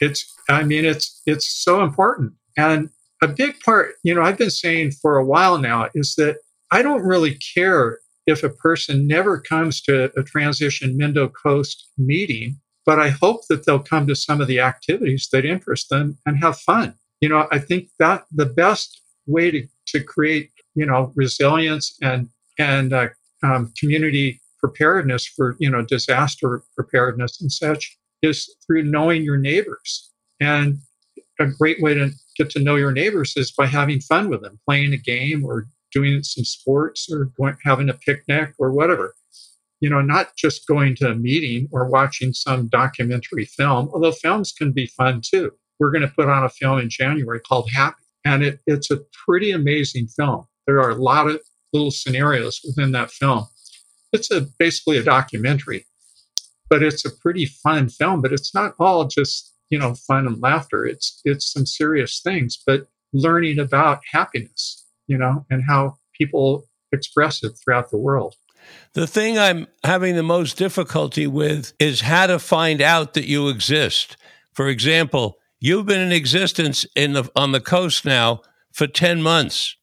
It's 0.01 0.25
I 0.49 0.65
mean 0.65 0.85
it's 0.85 1.23
it's 1.27 1.47
so 1.47 1.83
important. 1.83 2.33
And 2.57 2.91
a 3.23 3.29
big 3.29 3.59
part, 3.61 3.95
you 4.03 4.15
know, 4.15 4.23
I've 4.23 4.39
been 4.39 4.51
saying 4.51 4.93
for 4.93 5.17
a 5.17 5.25
while 5.25 5.59
now 5.59 5.89
is 5.95 6.15
that 6.17 6.37
I 6.71 6.83
don't 6.83 7.03
really 7.03 7.39
care 7.55 7.99
if 8.27 8.43
a 8.43 8.49
person 8.49 9.07
never 9.07 9.41
comes 9.41 9.81
to 9.83 10.11
a 10.19 10.23
transition 10.23 10.99
Mendo 10.99 11.31
Coast 11.33 11.89
meeting, 11.99 12.59
but 12.87 12.99
I 12.99 13.11
hope 13.11 13.47
that 13.49 13.65
they'll 13.65 13.79
come 13.79 14.07
to 14.07 14.17
some 14.17 14.41
of 14.41 14.49
the 14.49 14.61
activities 14.61 15.29
that 15.33 15.45
interest 15.45 15.91
them 15.91 16.19
and 16.27 16.39
have 16.39 16.59
fun. 16.59 16.95
You 17.21 17.29
know, 17.29 17.47
I 17.51 17.59
think 17.59 17.89
that 17.99 18.25
the 18.31 18.47
best 18.47 19.01
way 19.27 19.51
to, 19.51 19.67
to 19.89 20.03
create, 20.03 20.51
you 20.75 20.87
know, 20.87 21.13
resilience 21.15 21.97
and 22.03 22.29
and 22.59 22.93
uh, 22.93 23.09
um, 23.43 23.73
community 23.79 24.41
preparedness 24.59 25.27
for 25.27 25.57
you 25.59 25.71
know 25.71 25.83
disaster 25.83 26.63
preparedness 26.77 27.41
and 27.41 27.53
such 27.53 27.99
is 28.23 28.55
through 28.67 28.83
knowing 28.83 29.23
your 29.23 29.37
neighbors. 29.37 30.11
And 30.41 30.79
a 31.39 31.47
great 31.47 31.83
way 31.83 31.95
to 31.95 32.11
get 32.37 32.51
to 32.51 32.61
know 32.61 32.77
your 32.77 32.93
neighbors 32.93 33.35
is 33.37 33.53
by 33.53 33.67
having 33.67 34.01
fun 34.01 34.29
with 34.29 34.43
them, 34.43 34.59
playing 34.67 34.93
a 34.93 34.97
game 34.97 35.45
or 35.45 35.67
doing 35.95 36.23
some 36.23 36.45
sports 36.45 37.09
or 37.11 37.31
going, 37.39 37.57
having 37.65 37.89
a 37.89 37.95
picnic 37.95 38.55
or 38.59 38.73
whatever. 38.73 39.15
You 39.81 39.91
know, 39.91 40.01
not 40.01 40.37
just 40.37 40.67
going 40.67 40.97
to 40.97 41.11
a 41.11 41.15
meeting 41.15 41.69
or 41.71 41.89
watching 41.89 42.33
some 42.33 42.69
documentary 42.69 43.45
film, 43.45 43.91
although 43.93 44.13
films 44.13 44.53
can 44.53 44.73
be 44.73 44.87
fun 44.87 45.21
too. 45.25 45.53
We're 45.79 45.91
going 45.91 46.03
to 46.03 46.09
put 46.09 46.29
on 46.29 46.45
a 46.45 46.49
film 46.49 46.79
in 46.79 46.89
January 46.89 47.41
called 47.41 47.71
Happy, 47.75 48.03
and 48.25 48.43
it, 48.43 48.61
it's 48.67 48.91
a 48.91 49.01
pretty 49.27 49.51
amazing 49.51 50.09
film. 50.09 50.47
There 50.67 50.81
are 50.81 50.91
a 50.91 50.95
lot 50.95 51.29
of 51.29 51.41
little 51.73 51.91
scenarios 51.91 52.61
within 52.65 52.93
that 52.93 53.11
film. 53.11 53.47
It's 54.13 54.31
a 54.31 54.47
basically 54.59 54.97
a 54.97 55.03
documentary, 55.03 55.85
but 56.71 56.83
it's 56.83 57.05
a 57.05 57.11
pretty 57.11 57.47
fun 57.47 57.89
film. 57.89 58.23
But 58.23 58.33
it's 58.33 58.55
not 58.55 58.75
all 58.79 59.07
just 59.07 59.55
you 59.71 59.79
know 59.79 59.95
fun 59.95 60.27
and 60.27 60.41
laughter 60.41 60.85
it's 60.87 61.21
it's 61.25 61.53
some 61.53 61.67
serious 61.67 62.21
things 62.23 62.63
but 62.67 62.87
learning 63.13 63.59
about 63.59 64.01
happiness 64.13 64.84
you 65.07 65.19
know 65.19 65.45
and 65.51 65.63
how 65.67 65.97
people 66.17 66.65
express 66.93 67.43
it 67.43 67.53
throughout 67.63 67.91
the 67.91 67.99
world. 67.99 68.35
The 68.95 69.07
thing 69.07 69.39
i'm 69.39 69.67
having 69.85 70.17
the 70.17 70.23
most 70.23 70.57
difficulty 70.57 71.27
with 71.27 71.73
is 71.79 72.03
how 72.03 72.27
to 72.27 72.39
find 72.39 72.81
out 72.81 73.15
that 73.15 73.27
you 73.27 73.49
exist. 73.49 74.17
For 74.53 74.69
example 74.69 75.39
you've 75.61 75.87
been 75.87 76.01
in 76.01 76.13
existence 76.13 76.85
in 76.95 77.15
the, 77.15 77.31
on 77.35 77.53
the 77.53 77.61
coast 77.61 78.05
now 78.05 78.43
for 78.71 78.87
10 78.87 79.23
months. 79.23 79.77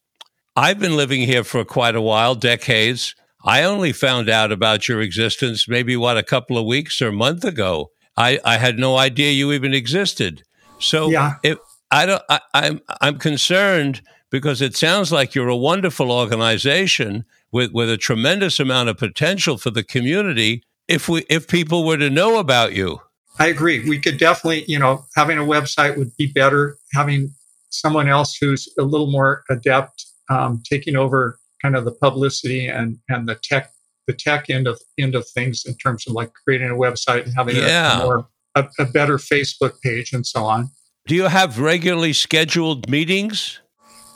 I've 0.56 0.80
been 0.80 0.96
living 0.96 1.22
here 1.22 1.44
for 1.44 1.66
quite 1.66 1.96
a 1.96 2.02
while 2.02 2.36
decades. 2.36 3.16
I 3.44 3.64
only 3.64 3.92
found 3.92 4.30
out 4.30 4.52
about 4.52 4.88
your 4.88 5.02
existence 5.02 5.68
maybe 5.68 5.98
what 5.98 6.18
a 6.18 6.24
couple 6.24 6.58
of 6.58 6.68
weeks 6.68 7.02
or 7.02 7.08
a 7.08 7.14
month 7.14 7.44
ago. 7.44 7.90
I, 8.16 8.40
I 8.46 8.58
had 8.58 8.78
no 8.78 8.98
idea 8.98 9.32
you 9.32 9.52
even 9.54 9.74
existed. 9.74 10.44
So 10.78 11.10
yeah. 11.10 11.36
if 11.42 11.58
I 11.90 12.06
don't, 12.06 12.22
I, 12.30 12.42
I'm 12.54 12.82
I'm 13.02 13.18
concerned 13.18 14.02
because 14.32 14.62
it 14.62 14.76
sounds 14.76 15.12
like 15.12 15.36
you're 15.36 15.50
a 15.50 15.56
wonderful 15.56 16.12
organization 16.12 17.26
with 17.52 17.72
with 17.72 17.90
a 17.90 17.98
tremendous 17.98 18.60
amount 18.60 18.90
of 18.90 18.98
potential 18.98 19.58
for 19.58 19.70
the 19.70 19.84
community. 19.84 20.64
If 20.88 21.08
we 21.08 21.26
if 21.30 21.48
people 21.48 21.86
were 21.86 21.98
to 21.98 22.10
know 22.10 22.40
about 22.40 22.74
you, 22.74 23.02
I 23.38 23.48
agree. 23.48 23.88
We 23.88 24.00
could 24.00 24.18
definitely, 24.18 24.66
you 24.68 24.80
know, 24.80 25.06
having 25.16 25.38
a 25.38 25.44
website 25.44 25.98
would 25.98 26.16
be 26.18 26.28
better. 26.28 26.78
Having 26.94 27.34
someone 27.70 28.08
else 28.08 28.36
who's 28.36 28.68
a 28.80 28.84
little 28.84 29.12
more 29.12 29.44
adept 29.50 30.06
um, 30.30 30.64
taking 30.68 30.96
over 30.96 31.38
kind 31.62 31.76
of 31.76 31.86
the 31.86 31.92
publicity 31.92 32.68
and 32.68 32.98
and 33.10 33.28
the 33.28 33.36
tech 33.36 33.72
the 34.08 34.14
tech 34.14 34.50
end 34.50 34.68
of 34.68 34.80
end 34.98 35.16
of 35.16 35.28
things 35.28 35.64
in 35.66 35.76
terms 35.76 36.08
of 36.08 36.14
like 36.14 36.32
creating 36.44 36.70
a 36.70 36.76
website 36.76 37.24
and 37.24 37.34
having 37.36 37.56
yeah. 37.56 38.02
a, 38.02 38.04
more 38.04 38.28
a, 38.56 38.68
a 38.80 38.86
better 38.86 39.18
Facebook 39.18 39.80
page 39.82 40.14
and 40.14 40.26
so 40.26 40.44
on. 40.44 40.70
Do 41.08 41.16
you 41.16 41.26
have 41.26 41.60
regularly 41.60 42.14
scheduled 42.14 42.90
meetings? 42.90 43.60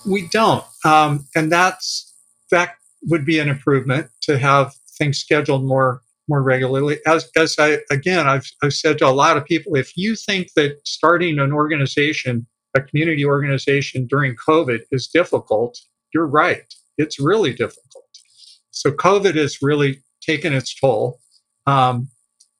We 0.07 0.27
don't, 0.27 0.63
um, 0.83 1.27
and 1.35 1.51
that's 1.51 2.13
that 2.51 2.75
would 3.03 3.25
be 3.25 3.39
an 3.39 3.49
improvement 3.49 4.09
to 4.21 4.37
have 4.37 4.73
things 4.97 5.19
scheduled 5.19 5.65
more 5.65 6.01
more 6.27 6.41
regularly. 6.41 6.99
As 7.05 7.29
as 7.35 7.55
I 7.59 7.79
again, 7.91 8.27
I've 8.27 8.49
I've 8.63 8.73
said 8.73 8.97
to 8.99 9.07
a 9.07 9.09
lot 9.09 9.37
of 9.37 9.45
people, 9.45 9.75
if 9.75 9.95
you 9.95 10.15
think 10.15 10.53
that 10.55 10.79
starting 10.85 11.39
an 11.39 11.51
organization, 11.51 12.47
a 12.75 12.81
community 12.81 13.25
organization 13.25 14.07
during 14.07 14.35
COVID 14.35 14.81
is 14.91 15.07
difficult, 15.07 15.79
you're 16.13 16.27
right. 16.27 16.73
It's 16.97 17.19
really 17.19 17.53
difficult. 17.53 18.05
So 18.71 18.91
COVID 18.91 19.35
has 19.35 19.61
really 19.61 20.01
taken 20.21 20.53
its 20.53 20.73
toll. 20.73 21.19
Um, 21.67 22.09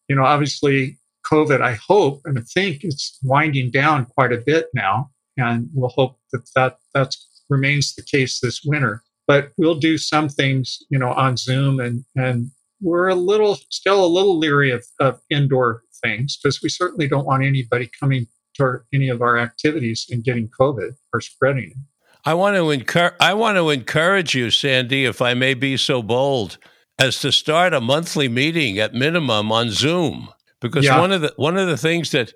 you 0.08 0.16
know, 0.16 0.24
obviously, 0.24 0.98
COVID, 1.26 1.62
I 1.62 1.74
hope 1.74 2.22
and 2.26 2.38
I 2.38 2.42
think 2.42 2.84
it's 2.84 3.18
winding 3.24 3.72
down 3.72 4.06
quite 4.06 4.32
a 4.32 4.38
bit 4.38 4.68
now, 4.74 5.10
and 5.38 5.70
we'll 5.74 5.90
hope 5.90 6.18
that 6.32 6.48
that 6.56 6.78
that 6.94 7.16
remains 7.50 7.96
the 7.96 8.04
case 8.04 8.40
this 8.40 8.62
winter. 8.64 9.04
But 9.28 9.52
we'll 9.58 9.76
do 9.80 9.98
some 9.98 10.30
things, 10.30 10.80
you 10.90 11.00
know, 11.00 11.12
on 11.12 11.36
Zoom, 11.38 11.80
and 11.80 12.06
and 12.16 12.52
we're 12.82 13.08
a 13.08 13.16
little 13.16 13.58
still 13.70 14.06
a 14.06 14.08
little 14.08 14.38
leery 14.38 14.72
of, 14.72 14.86
of 15.00 15.20
indoor 15.30 15.82
things 16.04 16.38
because 16.38 16.62
we 16.62 16.70
certainly 16.70 17.08
don't 17.08 17.26
want 17.26 17.44
anybody 17.44 17.90
coming 18.00 18.28
to 18.56 18.80
any 18.94 19.10
of 19.10 19.22
our 19.22 19.38
activities 19.38 20.06
and 20.12 20.24
getting 20.24 20.48
COVID 20.50 20.92
or 21.14 21.22
spreading 21.22 21.72
it. 21.72 21.78
I 22.24 22.34
want 22.36 22.56
to 22.56 22.70
encourage. 22.72 23.14
I 23.20 23.34
want 23.34 23.58
to 23.58 23.70
encourage 23.70 24.36
you, 24.36 24.50
Sandy, 24.52 25.06
if 25.06 25.22
I 25.22 25.34
may 25.34 25.54
be 25.54 25.78
so 25.78 26.02
bold. 26.04 26.58
as 26.98 27.20
to 27.20 27.30
start 27.30 27.74
a 27.74 27.82
monthly 27.82 28.30
meeting 28.30 28.80
at 28.80 28.94
minimum 28.94 29.52
on 29.52 29.70
Zoom 29.70 30.30
because 30.62 30.86
Yeah. 30.86 30.98
one 30.98 31.12
of 31.12 31.20
the 31.22 31.34
one 31.36 31.58
of 31.58 31.68
the 31.68 31.76
things 31.78 32.12
that 32.12 32.32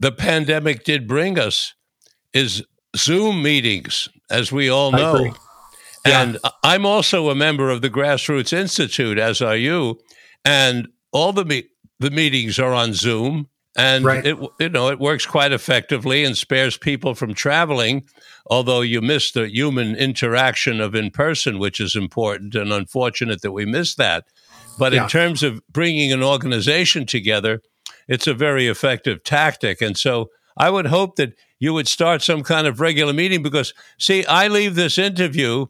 the 0.00 0.10
pandemic 0.10 0.84
did 0.84 1.06
bring 1.06 1.38
us 1.38 1.74
is 2.32 2.62
Zoom 2.96 3.42
meetings, 3.42 4.08
as 4.30 4.50
we 4.52 4.68
all 4.68 4.92
know. 4.92 5.34
Yeah. 6.06 6.22
And 6.22 6.38
I'm 6.62 6.84
also 6.84 7.30
a 7.30 7.34
member 7.34 7.70
of 7.70 7.80
the 7.82 7.90
Grassroots 7.90 8.52
Institute, 8.52 9.18
as 9.18 9.40
are 9.40 9.56
you. 9.56 10.00
And 10.44 10.88
all 11.12 11.32
the 11.32 11.44
me- 11.44 11.68
the 12.00 12.10
meetings 12.10 12.58
are 12.58 12.74
on 12.74 12.92
Zoom, 12.92 13.48
and 13.76 14.04
Right. 14.04 14.26
it 14.26 14.36
you 14.60 14.68
know 14.68 14.88
it 14.88 14.98
works 14.98 15.24
quite 15.24 15.52
effectively 15.52 16.24
and 16.24 16.36
spares 16.36 16.76
people 16.76 17.14
from 17.14 17.32
traveling. 17.34 18.04
Although 18.46 18.82
you 18.82 19.00
miss 19.00 19.32
the 19.32 19.48
human 19.48 19.96
interaction 19.96 20.80
of 20.80 20.94
in 20.94 21.10
person, 21.10 21.58
which 21.58 21.80
is 21.80 21.96
important, 21.96 22.54
and 22.54 22.72
unfortunate 22.72 23.40
that 23.40 23.52
we 23.52 23.64
miss 23.64 23.94
that. 23.94 24.24
But 24.78 24.92
Yeah. 24.92 25.04
in 25.04 25.08
terms 25.08 25.42
of 25.42 25.60
bringing 25.72 26.12
an 26.12 26.22
organization 26.22 27.06
together, 27.06 27.62
it's 28.08 28.26
a 28.26 28.34
very 28.34 28.66
effective 28.66 29.24
tactic. 29.24 29.80
And 29.80 29.96
so 29.96 30.28
I 30.56 30.70
would 30.70 30.86
hope 30.86 31.16
that 31.16 31.34
you 31.58 31.72
would 31.74 31.88
start 31.88 32.22
some 32.22 32.42
kind 32.42 32.66
of 32.66 32.80
regular 32.80 33.12
meeting 33.12 33.42
because, 33.42 33.74
see, 33.98 34.24
I 34.26 34.48
leave 34.48 34.74
this 34.74 34.98
interview 34.98 35.66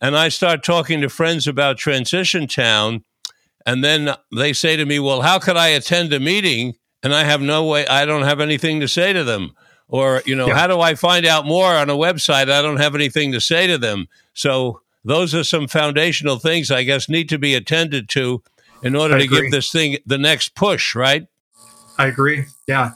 and 0.00 0.16
I 0.16 0.28
start 0.28 0.64
talking 0.64 1.00
to 1.00 1.08
friends 1.08 1.46
about 1.46 1.78
Transition 1.78 2.46
Town. 2.46 3.04
And 3.66 3.84
then 3.84 4.14
they 4.34 4.52
say 4.52 4.76
to 4.76 4.84
me, 4.86 4.98
Well, 4.98 5.22
how 5.22 5.38
could 5.38 5.56
I 5.56 5.68
attend 5.68 6.12
a 6.12 6.20
meeting? 6.20 6.74
And 7.02 7.14
I 7.14 7.24
have 7.24 7.40
no 7.40 7.64
way, 7.64 7.86
I 7.86 8.04
don't 8.04 8.22
have 8.22 8.40
anything 8.40 8.80
to 8.80 8.88
say 8.88 9.12
to 9.12 9.24
them. 9.24 9.52
Or, 9.88 10.22
you 10.24 10.34
know, 10.34 10.48
Yeah. 10.48 10.54
how 10.56 10.66
do 10.66 10.80
I 10.80 10.94
find 10.94 11.26
out 11.26 11.46
more 11.46 11.76
on 11.76 11.90
a 11.90 11.94
website? 11.94 12.50
I 12.50 12.62
don't 12.62 12.78
have 12.78 12.94
anything 12.94 13.32
to 13.32 13.40
say 13.40 13.66
to 13.66 13.76
them. 13.76 14.06
So 14.34 14.80
those 15.04 15.34
are 15.34 15.44
some 15.44 15.68
foundational 15.68 16.38
things 16.38 16.70
I 16.70 16.84
guess 16.84 17.08
need 17.08 17.28
to 17.28 17.38
be 17.38 17.54
attended 17.54 18.08
to 18.10 18.42
in 18.82 18.96
order 18.96 19.18
to 19.18 19.26
give 19.26 19.50
this 19.50 19.70
thing 19.70 19.98
the 20.06 20.18
next 20.18 20.54
push, 20.54 20.94
right? 20.94 21.26
I 21.98 22.06
agree. 22.06 22.46
Yeah, 22.66 22.92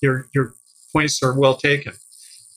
your 0.00 0.28
your 0.34 0.54
points 0.92 1.22
are 1.22 1.38
well 1.38 1.56
taken. 1.56 1.94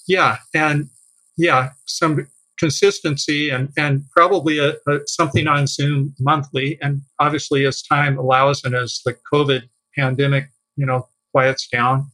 Yeah, 0.08 0.38
and 0.54 0.90
yeah, 1.38 1.72
some 1.86 2.28
consistency 2.58 3.50
and 3.50 3.70
and 3.78 4.04
probably 4.12 4.60
a, 4.60 4.76
a 4.88 5.00
something 5.08 5.48
on 5.48 5.68
Zoom 5.68 6.14
monthly, 6.20 6.78
and 6.82 7.02
obviously 7.20 7.66
as 7.66 7.82
time 7.82 8.18
allows 8.18 8.64
and 8.64 8.76
as 8.76 9.02
the 9.06 9.16
COVID 9.32 9.64
pandemic, 9.98 10.50
you 10.76 10.86
know, 10.86 11.08
quiets 11.34 11.68
down, 11.68 12.12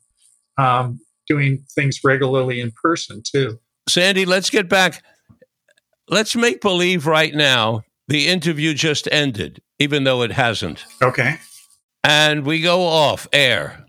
um, 0.58 1.00
doing 1.28 1.64
things 1.76 2.00
regularly 2.04 2.60
in 2.60 2.72
person 2.72 3.22
too. 3.24 3.60
Sandy, 3.90 4.26
let's 4.26 4.50
get 4.50 4.70
back. 4.70 5.04
Let's 6.08 6.36
make 6.36 6.62
believe 6.62 7.08
right 7.08 7.34
now 7.34 7.84
the 8.08 8.28
interview 8.28 8.74
just 8.74 9.08
ended, 9.12 9.62
even 9.80 10.04
though 10.04 10.22
it 10.22 10.34
hasn't. 10.34 10.86
Okay. 11.02 11.38
And 12.04 12.46
we 12.46 12.62
go 12.62 12.82
off 12.82 13.28
air. 13.32 13.81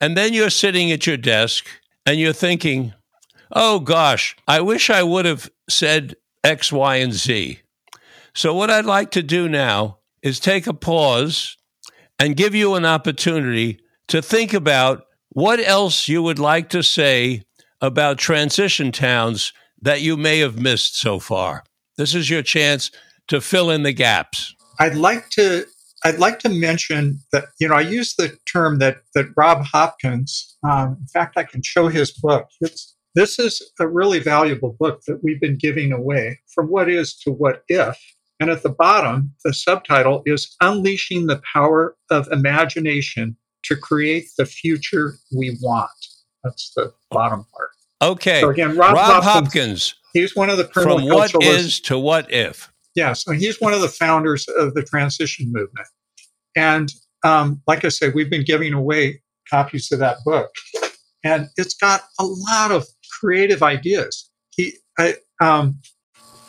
And 0.00 0.16
then 0.16 0.32
you're 0.32 0.50
sitting 0.50 0.90
at 0.90 1.06
your 1.06 1.16
desk 1.16 1.66
and 2.06 2.18
you're 2.18 2.32
thinking, 2.32 2.94
oh 3.52 3.80
gosh, 3.80 4.36
I 4.48 4.60
wish 4.60 4.90
I 4.90 5.02
would 5.02 5.26
have 5.26 5.50
said 5.68 6.16
X, 6.42 6.72
Y, 6.72 6.96
and 6.96 7.12
Z. 7.12 7.60
So, 8.34 8.54
what 8.54 8.70
I'd 8.70 8.86
like 8.86 9.10
to 9.12 9.22
do 9.22 9.48
now 9.48 9.98
is 10.22 10.40
take 10.40 10.66
a 10.66 10.74
pause 10.74 11.56
and 12.18 12.36
give 12.36 12.54
you 12.54 12.74
an 12.74 12.84
opportunity 12.84 13.80
to 14.08 14.22
think 14.22 14.52
about 14.52 15.04
what 15.30 15.60
else 15.60 16.08
you 16.08 16.22
would 16.22 16.38
like 16.38 16.68
to 16.70 16.82
say 16.82 17.42
about 17.80 18.18
transition 18.18 18.92
towns 18.92 19.52
that 19.80 20.00
you 20.00 20.16
may 20.16 20.38
have 20.40 20.58
missed 20.58 20.98
so 20.98 21.18
far. 21.18 21.64
This 21.96 22.14
is 22.14 22.28
your 22.28 22.42
chance 22.42 22.90
to 23.28 23.40
fill 23.40 23.70
in 23.70 23.82
the 23.82 23.92
gaps. 23.92 24.54
I'd 24.78 24.94
like 24.94 25.28
to 25.30 25.64
I'd 26.04 26.18
like 26.18 26.38
to 26.40 26.48
mention 26.48 27.20
that 27.32 27.46
you 27.58 27.68
know 27.68 27.74
I 27.74 27.82
use 27.82 28.14
the 28.16 28.36
term 28.50 28.78
that 28.78 28.98
that 29.14 29.26
Rob 29.36 29.64
Hopkins. 29.64 30.56
Um, 30.68 30.96
in 31.00 31.06
fact, 31.06 31.36
I 31.36 31.44
can 31.44 31.62
show 31.62 31.88
his 31.88 32.12
book. 32.12 32.48
It's, 32.60 32.96
this 33.14 33.38
is 33.38 33.60
a 33.80 33.88
really 33.88 34.20
valuable 34.20 34.76
book 34.78 35.02
that 35.06 35.22
we've 35.22 35.40
been 35.40 35.58
giving 35.58 35.92
away 35.92 36.38
from 36.54 36.68
what 36.68 36.88
is 36.88 37.16
to 37.20 37.32
what 37.32 37.64
if. 37.68 37.98
And 38.38 38.48
at 38.48 38.62
the 38.62 38.70
bottom, 38.70 39.32
the 39.44 39.52
subtitle 39.52 40.22
is 40.24 40.56
Unleashing 40.60 41.26
the 41.26 41.42
Power 41.52 41.96
of 42.10 42.28
Imagination 42.32 43.36
to 43.64 43.76
Create 43.76 44.28
the 44.38 44.46
Future 44.46 45.16
We 45.36 45.58
Want. 45.60 45.90
That's 46.42 46.72
the 46.74 46.92
bottom 47.10 47.44
part. 47.54 47.70
Okay. 48.02 48.40
So 48.40 48.48
again, 48.48 48.76
Rob, 48.76 48.94
Rob 48.94 49.22
Hopkins, 49.22 49.24
Hopkins, 49.24 49.94
he's 50.14 50.34
one 50.34 50.48
of 50.48 50.56
the 50.56 50.64
from 50.64 51.04
what 51.04 51.34
is 51.42 51.80
to 51.80 51.98
what 51.98 52.32
if. 52.32 52.72
Yeah, 52.94 53.12
so 53.12 53.32
he's 53.32 53.60
one 53.60 53.72
of 53.72 53.80
the 53.80 53.88
founders 53.88 54.46
of 54.48 54.74
the 54.74 54.82
transition 54.82 55.46
movement. 55.52 55.86
And 56.56 56.92
um, 57.24 57.62
like 57.66 57.84
I 57.84 57.88
said, 57.88 58.14
we've 58.14 58.30
been 58.30 58.44
giving 58.44 58.72
away 58.72 59.22
copies 59.48 59.90
of 59.92 59.98
that 60.00 60.18
book. 60.24 60.50
And 61.22 61.48
it's 61.56 61.74
got 61.74 62.02
a 62.18 62.24
lot 62.24 62.72
of 62.72 62.86
creative 63.20 63.62
ideas. 63.62 64.30
He, 64.56 64.74
I, 64.98 65.14
um, 65.40 65.80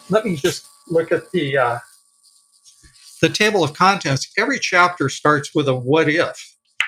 let 0.10 0.26
me 0.26 0.36
just 0.36 0.66
look 0.90 1.12
at 1.12 1.32
the 1.32 1.58
uh, 1.58 1.80
the 3.22 3.30
table 3.30 3.64
of 3.64 3.74
contents. 3.74 4.32
Every 4.38 4.60
chapter 4.60 5.10
starts 5.10 5.54
with 5.54 5.68
a 5.68 5.76
what 5.76 6.10
if. 6.10 6.36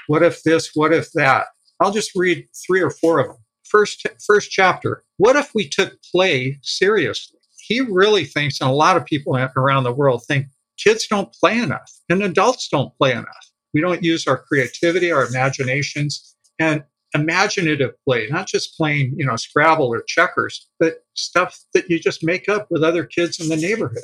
What 0.07 0.23
if 0.23 0.43
this? 0.43 0.71
What 0.73 0.93
if 0.93 1.11
that? 1.13 1.47
I'll 1.79 1.91
just 1.91 2.11
read 2.15 2.47
three 2.65 2.81
or 2.81 2.89
four 2.89 3.19
of 3.19 3.27
them. 3.27 3.37
First, 3.69 4.05
first 4.25 4.51
chapter. 4.51 5.03
What 5.17 5.35
if 5.35 5.51
we 5.53 5.67
took 5.67 5.97
play 6.11 6.59
seriously? 6.61 7.39
He 7.65 7.81
really 7.81 8.25
thinks, 8.25 8.59
and 8.59 8.69
a 8.69 8.73
lot 8.73 8.97
of 8.97 9.05
people 9.05 9.37
around 9.37 9.83
the 9.83 9.93
world 9.93 10.23
think, 10.27 10.47
kids 10.77 11.07
don't 11.07 11.31
play 11.33 11.57
enough 11.59 11.91
and 12.09 12.21
adults 12.23 12.67
don't 12.67 12.95
play 12.97 13.11
enough. 13.11 13.49
We 13.73 13.81
don't 13.81 14.03
use 14.03 14.27
our 14.27 14.37
creativity, 14.37 15.11
our 15.11 15.25
imaginations, 15.25 16.35
and 16.59 16.83
imaginative 17.15 17.91
play, 18.05 18.27
not 18.29 18.47
just 18.47 18.75
playing, 18.75 19.13
you 19.17 19.25
know, 19.25 19.35
Scrabble 19.35 19.87
or 19.87 20.03
checkers, 20.07 20.67
but 20.79 21.03
stuff 21.15 21.59
that 21.73 21.89
you 21.89 21.99
just 21.99 22.23
make 22.23 22.49
up 22.49 22.67
with 22.69 22.83
other 22.83 23.05
kids 23.05 23.39
in 23.39 23.49
the 23.49 23.55
neighborhood. 23.55 24.03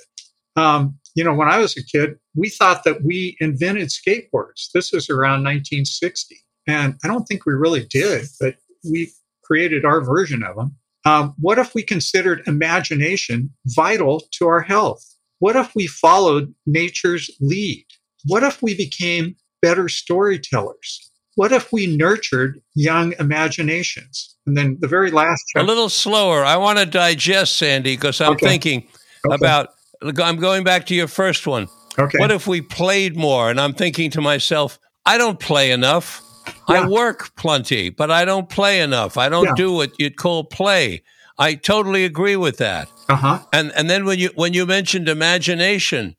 Um, 0.55 0.97
you 1.15 1.23
know, 1.23 1.33
when 1.33 1.47
I 1.47 1.57
was 1.57 1.75
a 1.77 1.83
kid, 1.83 2.17
we 2.35 2.49
thought 2.49 2.83
that 2.83 3.03
we 3.03 3.35
invented 3.39 3.89
skateboards. 3.89 4.69
This 4.73 4.91
was 4.91 5.09
around 5.09 5.43
1960. 5.43 6.35
And 6.67 6.95
I 7.03 7.07
don't 7.07 7.25
think 7.25 7.45
we 7.45 7.53
really 7.53 7.85
did, 7.85 8.27
but 8.39 8.55
we 8.89 9.11
created 9.43 9.85
our 9.85 10.01
version 10.01 10.43
of 10.43 10.55
them. 10.55 10.75
Um, 11.05 11.33
what 11.39 11.59
if 11.59 11.73
we 11.73 11.83
considered 11.83 12.43
imagination 12.47 13.51
vital 13.67 14.23
to 14.33 14.47
our 14.47 14.61
health? 14.61 15.03
What 15.39 15.55
if 15.55 15.73
we 15.75 15.87
followed 15.87 16.53
nature's 16.65 17.29
lead? 17.39 17.85
What 18.25 18.43
if 18.43 18.61
we 18.61 18.75
became 18.75 19.35
better 19.61 19.87
storytellers? 19.87 21.11
What 21.35 21.53
if 21.53 21.71
we 21.71 21.87
nurtured 21.87 22.59
young 22.75 23.13
imaginations? 23.19 24.35
And 24.45 24.57
then 24.57 24.77
the 24.81 24.87
very 24.89 25.09
last 25.11 25.43
A 25.55 25.63
little 25.63 25.87
slower. 25.87 26.43
I 26.43 26.57
want 26.57 26.79
to 26.79 26.85
digest, 26.85 27.55
Sandy, 27.55 27.95
because 27.95 28.19
I'm 28.19 28.33
Okay. 28.33 28.47
thinking 28.47 28.87
Okay. 29.25 29.35
about, 29.35 29.69
I'm 30.01 30.37
going 30.37 30.65
back 30.65 30.85
to 30.87 30.95
your 30.95 31.07
first 31.07 31.47
one. 31.47 31.69
Okay. 31.97 32.17
What 32.17 32.31
if 32.31 32.45
we 32.47 32.61
played 32.61 33.15
more? 33.15 33.49
And 33.49 33.59
I'm 33.59 33.73
thinking 33.73 34.11
to 34.11 34.21
myself, 34.21 34.79
I 35.05 35.17
don't 35.17 35.39
play 35.39 35.71
enough. 35.71 36.21
I 36.69 36.87
work 36.87 37.35
plenty, 37.35 37.89
but 37.89 38.09
I 38.11 38.25
don't 38.25 38.49
play 38.49 38.79
enough. 38.81 39.17
I 39.17 39.29
don't 39.29 39.45
Yeah. 39.45 39.53
do 39.55 39.73
what 39.73 39.91
you'd 39.99 40.17
call 40.17 40.43
play. 40.43 41.03
I 41.37 41.55
totally 41.55 42.03
agree 42.05 42.35
with 42.35 42.57
that. 42.57 42.89
uh 43.07 43.15
huh. 43.15 43.39
And 43.53 43.71
and 43.75 43.89
then 43.89 44.05
when 44.05 44.19
you 44.19 44.29
when 44.35 44.53
you 44.53 44.65
mentioned 44.65 45.07
imagination, 45.09 46.15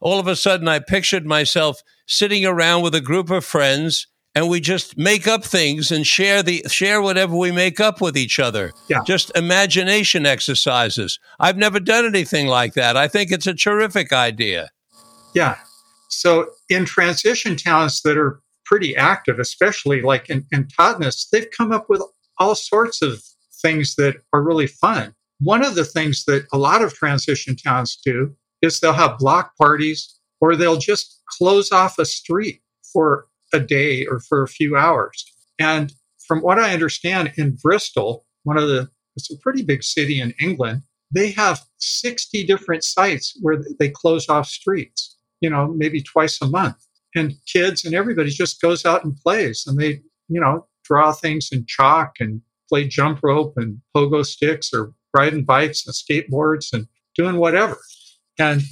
all 0.00 0.18
of 0.18 0.26
a 0.26 0.34
sudden 0.36 0.66
I 0.68 0.78
pictured 0.80 1.24
myself 1.26 1.82
sitting 2.06 2.44
around 2.44 2.82
with 2.82 2.94
a 2.94 3.00
group 3.00 3.30
of 3.30 3.44
friends 3.44 4.06
and 4.34 4.48
we 4.48 4.60
just 4.60 4.96
make 4.96 5.28
up 5.28 5.44
things 5.44 5.92
and 5.92 6.06
share 6.06 6.42
the 6.42 6.64
share 6.68 7.00
whatever 7.02 7.36
we 7.36 7.52
make 7.52 7.78
up 7.80 8.00
with 8.00 8.16
each 8.16 8.38
other. 8.40 8.72
Yeah. 8.88 9.00
Just 9.06 9.30
imagination 9.36 10.24
exercises. 10.26 11.18
I've 11.38 11.58
never 11.58 11.78
done 11.78 12.06
anything 12.06 12.46
like 12.48 12.72
that. 12.74 12.96
I 12.96 13.08
think 13.08 13.30
it's 13.30 13.46
a 13.46 13.54
terrific 13.54 14.12
idea. 14.12 14.70
Yeah. 15.34 15.56
So 16.08 16.48
in 16.68 16.84
transition 16.86 17.56
towns 17.56 18.02
that 18.02 18.16
are 18.18 18.40
pretty 18.72 18.96
active, 18.96 19.38
especially 19.38 20.00
like 20.00 20.30
in, 20.30 20.46
in 20.50 20.66
Totnes, 20.66 21.28
they've 21.28 21.50
come 21.54 21.72
up 21.72 21.90
with 21.90 22.00
all 22.38 22.54
sorts 22.54 23.02
of 23.02 23.22
things 23.60 23.96
that 23.96 24.16
are 24.32 24.42
really 24.42 24.66
fun. 24.66 25.14
One 25.40 25.62
of 25.62 25.74
the 25.74 25.84
things 25.84 26.24
that 26.24 26.46
a 26.54 26.56
lot 26.56 26.80
of 26.80 26.94
transition 26.94 27.54
towns 27.54 28.00
do 28.02 28.34
is 28.62 28.80
they'll 28.80 28.94
have 28.94 29.18
block 29.18 29.54
parties 29.58 30.18
or 30.40 30.56
they'll 30.56 30.78
just 30.78 31.20
close 31.28 31.70
off 31.70 31.98
a 31.98 32.06
street 32.06 32.62
for 32.94 33.26
a 33.52 33.60
day 33.60 34.06
or 34.06 34.20
for 34.20 34.42
a 34.42 34.48
few 34.48 34.74
hours. 34.74 35.22
And 35.58 35.92
from 36.26 36.40
what 36.40 36.58
I 36.58 36.72
understand 36.72 37.34
in 37.36 37.58
Bristol, 37.62 38.24
one 38.44 38.56
of 38.56 38.68
the, 38.68 38.88
it's 39.16 39.30
a 39.30 39.36
pretty 39.36 39.62
big 39.62 39.84
city 39.84 40.18
in 40.18 40.32
England, 40.40 40.80
they 41.14 41.30
have 41.32 41.60
60 41.76 42.46
different 42.46 42.84
sites 42.84 43.36
where 43.42 43.62
they 43.78 43.90
close 43.90 44.30
off 44.30 44.46
streets, 44.46 45.18
you 45.42 45.50
know, 45.50 45.74
maybe 45.76 46.00
twice 46.00 46.40
a 46.40 46.46
month. 46.48 46.82
And 47.14 47.34
kids 47.46 47.84
and 47.84 47.94
everybody 47.94 48.30
just 48.30 48.60
goes 48.60 48.84
out 48.84 49.04
and 49.04 49.16
plays 49.16 49.64
and 49.66 49.78
they, 49.78 50.00
you 50.28 50.40
know, 50.40 50.66
draw 50.84 51.12
things 51.12 51.50
in 51.52 51.64
chalk 51.66 52.14
and 52.20 52.40
play 52.68 52.88
jump 52.88 53.20
rope 53.22 53.54
and 53.56 53.78
pogo 53.94 54.24
sticks 54.24 54.72
or 54.72 54.92
riding 55.14 55.44
bikes 55.44 55.86
and 55.86 55.94
skateboards 55.94 56.72
and 56.72 56.86
doing 57.14 57.36
whatever. 57.36 57.78
And 58.38 58.62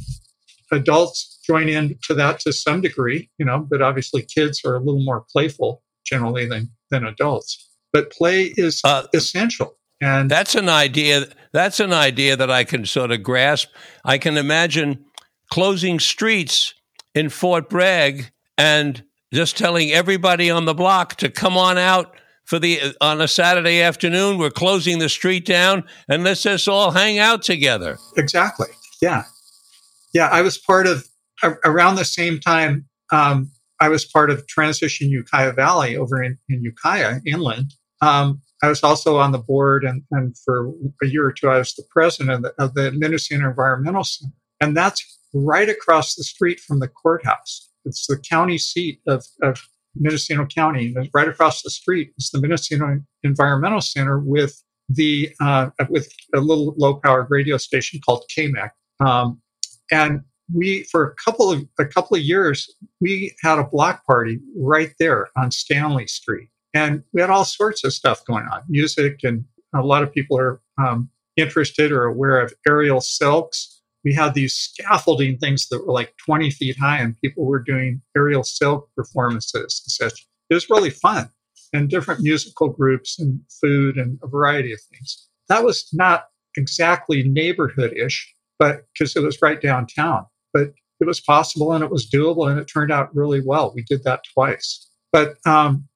adults 0.72 1.40
join 1.46 1.68
in 1.68 1.98
to 2.04 2.14
that 2.14 2.40
to 2.40 2.52
some 2.52 2.80
degree, 2.80 3.28
you 3.38 3.44
know, 3.44 3.66
but 3.70 3.82
obviously 3.82 4.22
kids 4.22 4.62
are 4.64 4.76
a 4.76 4.80
little 4.80 5.02
more 5.02 5.24
playful 5.30 5.82
generally 6.04 6.46
than, 6.46 6.70
than 6.90 7.04
adults. 7.04 7.68
But 7.92 8.10
play 8.10 8.54
is 8.56 8.80
uh, 8.84 9.06
essential. 9.12 9.76
And 10.00 10.30
that's 10.30 10.54
an 10.54 10.68
idea. 10.68 11.26
That's 11.52 11.78
an 11.80 11.92
idea 11.92 12.36
that 12.36 12.50
I 12.50 12.64
can 12.64 12.86
sort 12.86 13.10
of 13.10 13.22
grasp. 13.22 13.68
I 14.04 14.16
can 14.16 14.38
imagine 14.38 15.04
closing 15.50 16.00
streets 16.00 16.72
in 17.14 17.28
Fort 17.28 17.68
Bragg 17.68 18.30
and 18.56 19.02
just 19.32 19.56
telling 19.56 19.90
everybody 19.90 20.50
on 20.50 20.64
the 20.64 20.74
block 20.74 21.16
to 21.16 21.30
come 21.30 21.56
on 21.56 21.78
out 21.78 22.16
for 22.44 22.58
the 22.58 22.94
on 23.00 23.20
a 23.20 23.28
Saturday 23.28 23.80
afternoon. 23.80 24.38
We're 24.38 24.50
closing 24.50 24.98
the 24.98 25.08
street 25.08 25.46
down 25.46 25.84
and 26.08 26.24
let's 26.24 26.42
just 26.42 26.68
all 26.68 26.90
hang 26.90 27.18
out 27.18 27.42
together. 27.42 27.98
Exactly. 28.16 28.68
Yeah. 29.00 29.24
Yeah. 30.12 30.28
I 30.28 30.42
was 30.42 30.58
part 30.58 30.86
of 30.86 31.06
around 31.64 31.96
the 31.96 32.04
same 32.04 32.40
time. 32.40 32.86
Um, 33.12 33.50
I 33.80 33.88
was 33.88 34.04
part 34.04 34.30
of 34.30 34.46
Transition 34.46 35.08
Ukiah 35.08 35.52
Valley 35.52 35.96
over 35.96 36.22
in, 36.22 36.38
in 36.48 36.62
Ukiah 36.62 37.20
inland. 37.24 37.74
Um, 38.02 38.42
I 38.62 38.68
was 38.68 38.82
also 38.82 39.16
on 39.16 39.32
the 39.32 39.38
board, 39.38 39.84
and, 39.84 40.02
and 40.10 40.36
for 40.44 40.70
a 41.02 41.06
year 41.06 41.24
or 41.24 41.32
two, 41.32 41.48
I 41.48 41.58
was 41.58 41.74
the 41.74 41.84
president 41.90 42.30
of 42.30 42.42
the, 42.42 42.62
of 42.62 42.74
the 42.74 42.92
Mendocino 42.92 43.48
Environmental 43.48 44.04
Center. 44.04 44.34
And 44.60 44.76
that's 44.76 45.18
right 45.34 45.68
across 45.68 46.14
the 46.14 46.24
street 46.24 46.60
from 46.60 46.80
the 46.80 46.88
courthouse. 46.88 47.68
It's 47.84 48.06
the 48.06 48.18
county 48.18 48.58
seat 48.58 49.00
of, 49.06 49.24
of 49.42 49.60
Mendocino 49.94 50.46
County. 50.46 50.92
And 50.94 51.08
right 51.12 51.28
across 51.28 51.62
the 51.62 51.70
street 51.70 52.12
is 52.18 52.30
the 52.30 52.40
Mendocino 52.40 53.00
Environmental 53.22 53.80
Center 53.80 54.18
with 54.18 54.62
the 54.88 55.30
uh, 55.40 55.70
with 55.88 56.12
a 56.34 56.40
little 56.40 56.74
low 56.76 56.94
powered 56.96 57.30
radio 57.30 57.56
station 57.56 58.00
called 58.04 58.24
KMEC. 58.36 58.70
Um, 59.04 59.40
and 59.90 60.22
we 60.52 60.82
for 60.84 61.04
a 61.04 61.14
couple 61.24 61.50
of 61.50 61.64
a 61.78 61.86
couple 61.86 62.16
of 62.16 62.22
years 62.22 62.68
we 63.00 63.34
had 63.42 63.58
a 63.58 63.64
block 63.64 64.04
party 64.04 64.40
right 64.56 64.92
there 64.98 65.28
on 65.36 65.50
Standley 65.50 66.08
Street, 66.08 66.48
and 66.74 67.04
we 67.12 67.20
had 67.20 67.30
all 67.30 67.44
sorts 67.44 67.84
of 67.84 67.92
stuff 67.92 68.24
going 68.24 68.46
on, 68.52 68.62
music, 68.68 69.20
and 69.22 69.44
a 69.74 69.82
lot 69.82 70.02
of 70.02 70.12
people 70.12 70.36
are 70.36 70.60
um, 70.78 71.08
interested 71.36 71.92
or 71.92 72.04
aware 72.04 72.40
of 72.40 72.52
aerial 72.66 73.00
silks 73.00 73.79
we 74.04 74.14
had 74.14 74.34
these 74.34 74.54
scaffolding 74.54 75.36
things 75.38 75.68
that 75.68 75.86
were 75.86 75.92
like 75.92 76.14
20 76.24 76.50
feet 76.50 76.78
high 76.78 76.98
and 76.98 77.20
people 77.20 77.44
were 77.44 77.62
doing 77.62 78.00
aerial 78.16 78.42
silk 78.42 78.88
performances 78.96 79.82
and 79.84 80.10
such. 80.10 80.26
It 80.48 80.54
was 80.54 80.70
really 80.70 80.90
fun 80.90 81.30
and 81.72 81.88
different 81.88 82.22
musical 82.22 82.68
groups 82.68 83.18
and 83.18 83.40
food 83.60 83.96
and 83.96 84.18
a 84.22 84.26
variety 84.26 84.72
of 84.72 84.80
things. 84.92 85.28
That 85.48 85.64
was 85.64 85.88
not 85.92 86.24
exactly 86.56 87.22
neighborhood-ish, 87.22 88.34
but 88.58 88.86
because 88.92 89.14
it 89.16 89.22
was 89.22 89.40
right 89.42 89.60
downtown, 89.60 90.26
but 90.52 90.72
it 91.00 91.06
was 91.06 91.20
possible 91.20 91.72
and 91.72 91.84
it 91.84 91.90
was 91.90 92.10
doable 92.10 92.50
and 92.50 92.58
it 92.58 92.66
turned 92.66 92.92
out 92.92 93.14
really 93.14 93.40
well. 93.44 93.72
We 93.74 93.84
did 93.88 94.04
that 94.04 94.22
twice. 94.34 94.88
But, 95.12 95.36
um, 95.46 95.86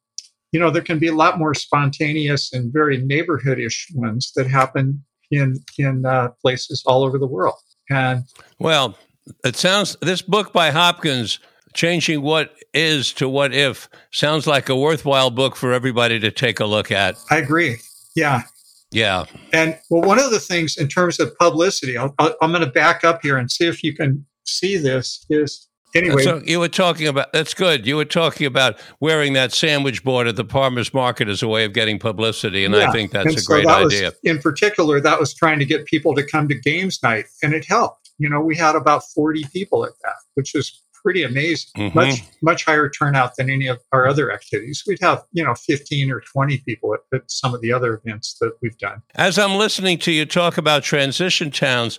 you 0.53 0.61
know, 0.61 0.71
there 0.71 0.83
can 0.83 0.99
be 0.99 1.09
a 1.09 1.15
lot 1.15 1.39
more 1.39 1.55
spontaneous 1.55 2.53
and 2.53 2.73
very 2.73 2.99
neighborhood-ish 2.99 3.89
ones 3.95 4.33
that 4.37 4.47
happen 4.47 5.05
in, 5.31 5.57
in 5.79 6.07
uh, 6.07 6.29
places 6.41 6.83
all 6.87 7.03
over 7.03 7.19
the 7.19 7.27
world. 7.27 7.57
And 7.91 8.25
well, 8.59 8.97
it 9.45 9.57
sounds 9.57 9.97
this 10.01 10.23
book 10.23 10.53
by 10.53 10.71
Hopkins, 10.71 11.39
changing 11.75 12.23
what 12.23 12.55
is 12.73 13.13
to 13.15 13.29
what 13.29 13.55
if, 13.55 13.89
sounds 14.11 14.47
like 14.47 14.69
a 14.69 14.77
worthwhile 14.77 15.31
book 15.31 15.57
for 15.57 15.73
everybody 15.73 16.19
to 16.21 16.31
take 16.31 16.61
a 16.61 16.65
look 16.65 16.91
at. 16.91 17.17
I 17.31 17.39
agree. 17.39 17.77
Yeah. 18.15 18.43
Yeah. 18.91 19.25
And 19.53 19.79
well, 19.91 20.03
one 20.03 20.19
of 20.19 20.31
the 20.31 20.41
things 20.41 20.77
in 20.77 20.89
terms 20.89 21.19
of 21.19 21.37
publicity, 21.39 21.99
i 21.99 22.09
am 22.19 22.53
going 22.53 22.61
to 22.61 22.67
back 22.71 23.05
up 23.05 23.21
here 23.23 23.37
and 23.37 23.51
see 23.51 23.67
if 23.67 23.83
you 23.83 23.95
can 23.95 24.25
see 24.45 24.77
this. 24.77 25.27
Is 25.29 25.69
anyway. 25.95 26.23
So 26.23 26.43
you 26.45 26.61
were 26.61 26.69
talking 26.69 27.07
about 27.07 27.33
that's 27.33 27.55
good. 27.55 27.87
You 27.87 27.97
were 27.97 28.05
talking 28.05 28.47
about 28.47 28.79
wearing 29.01 29.33
that 29.35 29.53
sandwich 29.53 30.05
board 30.05 30.27
at 30.27 30.37
the 30.37 30.45
farmers 30.45 30.93
market 30.93 31.29
as 31.29 31.43
a 31.43 31.49
way 31.49 31.65
of 31.65 31.73
getting 31.73 31.99
publicity, 31.99 32.65
and 32.65 32.75
yeah. 32.75 32.89
I 32.89 32.93
think 32.93 33.13
that's 33.13 33.27
and 33.27 33.37
a 33.37 33.41
so 33.41 33.55
great 33.55 33.67
that 33.67 33.87
idea. 33.87 34.07
Was, 34.07 34.19
in 34.25 34.39
particular, 34.39 35.01
that 35.01 35.19
was 35.19 35.35
trying 35.35 35.59
to 35.59 35.65
get 35.65 35.87
people 35.87 36.15
to 36.15 36.25
come 36.25 36.49
to 36.49 36.55
games 36.55 37.03
night, 37.03 37.27
and 37.43 37.53
it 37.55 37.65
helped. 37.65 38.11
You 38.19 38.29
know, 38.29 38.41
we 38.41 38.57
had 38.57 38.77
about 38.77 39.03
40 39.15 39.45
people 39.53 39.85
at 39.85 39.93
that, 40.03 40.15
which 40.35 40.55
is 40.55 40.83
pretty 41.05 41.23
amazing. 41.23 41.71
Mm-hmm. 41.77 41.99
Much 41.99 42.23
much 42.43 42.65
higher 42.65 42.89
turnout 42.89 43.37
than 43.37 43.51
any 43.51 43.69
of 43.69 43.79
our 43.93 44.09
other 44.09 44.33
activities. 44.33 44.83
We'd 44.87 45.01
have 45.03 45.23
you 45.33 45.45
know 45.45 45.55
15 45.55 46.11
or 46.11 46.21
20 46.21 46.59
people 46.67 46.95
at, 46.95 47.01
at 47.15 47.31
some 47.31 47.55
of 47.55 47.61
the 47.61 47.73
other 47.73 48.01
events 48.05 48.37
that 48.41 48.53
we've 48.63 48.79
done. 48.79 49.03
As 49.15 49.39
I'm 49.39 49.57
listening 49.57 49.99
to 49.99 50.13
you 50.13 50.27
talk 50.27 50.59
about 50.59 50.83
transition 50.83 51.51
towns. 51.51 51.99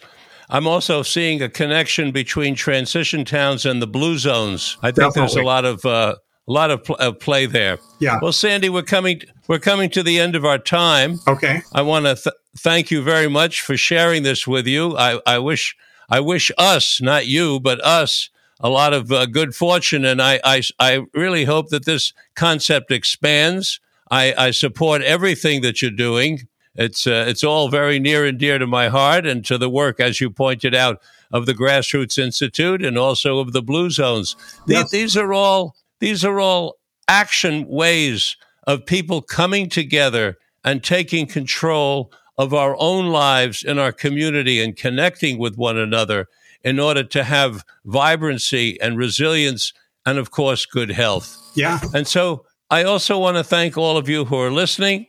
I'm 0.50 0.68
also 0.68 1.02
seeing 1.02 1.42
a 1.42 1.50
connection 1.50 2.12
between 2.12 2.56
transition 2.56 3.26
towns 3.26 3.66
and 3.66 3.82
the 3.82 3.88
blue 3.88 4.18
zones. 4.18 4.78
I 4.82 4.88
think 4.88 5.14
Definitely. 5.14 5.22
there's 5.22 5.36
a 5.36 5.44
lot 5.44 5.66
of 5.66 5.86
uh, 5.86 6.16
a 6.48 6.52
lot 6.52 6.70
of, 6.70 6.84
pl- 6.84 6.96
of, 6.98 7.20
play 7.20 7.48
there. 7.48 7.80
Yeah. 8.00 8.20
Well, 8.22 8.32
Sandy, 8.32 8.70
we're 8.70 8.84
coming 8.84 9.22
we're 9.48 9.60
coming 9.60 9.90
to 9.92 10.04
the 10.04 10.20
end 10.20 10.36
of 10.36 10.46
our 10.46 10.60
time. 10.60 11.20
Okay. 11.28 11.62
I 11.74 11.82
want 11.82 12.06
to 12.06 12.16
th- 12.16 12.36
thank 12.58 12.92
you 12.92 13.02
very 13.02 13.28
much 13.28 13.62
for 13.62 13.76
sharing 13.78 14.24
this 14.24 14.46
with 14.46 14.68
you. 14.68 14.96
I, 14.98 15.20
I 15.26 15.40
wish 15.40 15.76
I 16.10 16.20
wish 16.20 16.52
us, 16.58 17.02
not 17.02 17.26
you, 17.26 17.60
but 17.60 17.84
us, 17.84 18.30
a 18.60 18.70
lot 18.70 18.94
of 18.94 19.12
uh, 19.12 19.26
good 19.26 19.56
fortune. 19.56 20.06
And 20.06 20.22
I, 20.22 20.40
I, 20.44 20.62
I 20.80 21.06
really 21.14 21.46
hope 21.46 21.70
that 21.70 21.86
this 21.86 22.14
concept 22.36 22.92
expands. 22.92 23.80
I, 24.12 24.34
I 24.38 24.52
support 24.52 25.02
everything 25.02 25.62
that 25.62 25.82
you're 25.82 25.92
doing. 25.92 26.48
It's, 26.76 27.08
uh, 27.08 27.26
it's 27.28 27.44
all 27.44 27.70
very 27.70 28.00
near 28.00 28.26
and 28.26 28.38
dear 28.38 28.58
to 28.58 28.68
my 28.68 28.90
heart 28.90 29.26
and 29.26 29.46
to 29.46 29.58
the 29.58 29.70
work, 29.70 30.00
as 30.00 30.20
you 30.20 30.30
pointed 30.30 30.76
out, 30.76 31.02
of 31.32 31.46
the 31.46 31.54
Grassroots 31.54 32.18
Institute 32.18 32.84
and 32.84 32.98
also 32.98 33.40
of 33.40 33.54
the 33.54 33.62
Blue 33.62 33.90
Zones. 33.90 34.36
Yes. 34.68 34.92
These, 34.92 34.92
these 34.92 35.18
are 35.18 35.34
all 35.34 35.76
these 36.00 36.26
are 36.26 36.40
all 36.40 36.78
action 37.08 37.68
ways 37.68 38.38
of 38.68 38.86
people 38.86 39.22
coming 39.22 39.70
together 39.70 40.38
and 40.64 40.84
taking 40.84 41.28
control 41.28 42.12
of 42.38 42.54
our 42.54 42.76
own 42.80 43.08
lives 43.08 43.64
in 43.64 43.80
our 43.80 43.92
community 43.92 44.62
and 44.62 44.76
connecting 44.76 45.38
with 45.38 45.58
one 45.58 45.78
another 45.78 46.28
in 46.64 46.80
order 46.80 47.04
to 47.04 47.24
have 47.24 47.64
vibrancy 47.86 48.80
and 48.82 48.98
resilience 48.98 49.72
and, 50.06 50.18
of 50.18 50.32
course, 50.32 50.66
good 50.66 50.90
health. 50.90 51.38
Yeah. 51.56 51.80
And 51.94 52.08
so 52.08 52.46
I 52.70 52.84
also 52.84 53.18
want 53.20 53.38
to 53.38 53.44
thank 53.44 53.78
all 53.78 53.98
of 53.98 54.10
you 54.10 54.26
who 54.26 54.38
are 54.38 54.52
listening 54.52 55.08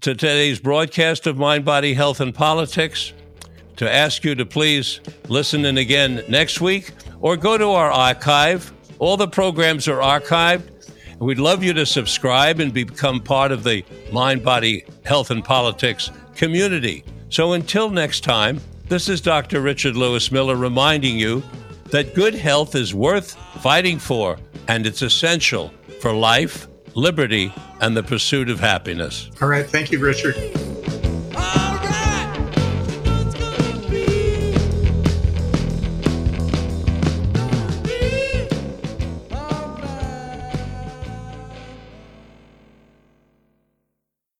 to 0.00 0.14
today's 0.14 0.58
broadcast 0.58 1.26
of 1.26 1.36
Mind, 1.36 1.62
Body, 1.62 1.92
Health, 1.92 2.20
and 2.20 2.34
Politics. 2.34 3.12
To 3.76 3.92
ask 3.92 4.24
you 4.24 4.34
to 4.34 4.46
please 4.46 5.00
listen 5.28 5.66
in 5.66 5.76
again 5.76 6.24
next 6.26 6.60
week 6.62 6.92
or 7.20 7.36
go 7.36 7.58
to 7.58 7.70
our 7.72 7.90
archive. 7.90 8.72
All 8.98 9.18
the 9.18 9.28
programs 9.28 9.88
are 9.88 9.98
archived. 9.98 10.70
We'd 11.18 11.38
love 11.38 11.62
you 11.62 11.74
to 11.74 11.84
subscribe 11.84 12.60
and 12.60 12.72
become 12.72 13.20
part 13.20 13.52
of 13.52 13.62
the 13.62 13.84
Mind, 14.10 14.42
Body, 14.42 14.86
Health, 15.04 15.30
and 15.30 15.44
Politics 15.44 16.10
community. 16.34 17.04
So 17.28 17.52
until 17.52 17.90
next 17.90 18.24
time, 18.24 18.58
this 18.88 19.06
is 19.06 19.20
Dr. 19.20 19.60
Richard 19.60 19.96
Lewis 19.96 20.32
Miller 20.32 20.56
reminding 20.56 21.18
you 21.18 21.42
that 21.90 22.14
good 22.14 22.34
health 22.34 22.74
is 22.74 22.94
worth 22.94 23.34
fighting 23.62 23.98
for, 23.98 24.38
and 24.66 24.86
it's 24.86 25.02
essential 25.02 25.74
for 26.00 26.14
life, 26.14 26.68
liberty, 26.94 27.52
and 27.80 27.96
the 27.96 28.02
pursuit 28.02 28.48
of 28.50 28.60
happiness. 28.60 29.30
All 29.40 29.48
right. 29.48 29.66
Thank 29.66 29.90
you, 29.92 29.98
Richard. 29.98 30.34
Ah. 31.34 31.69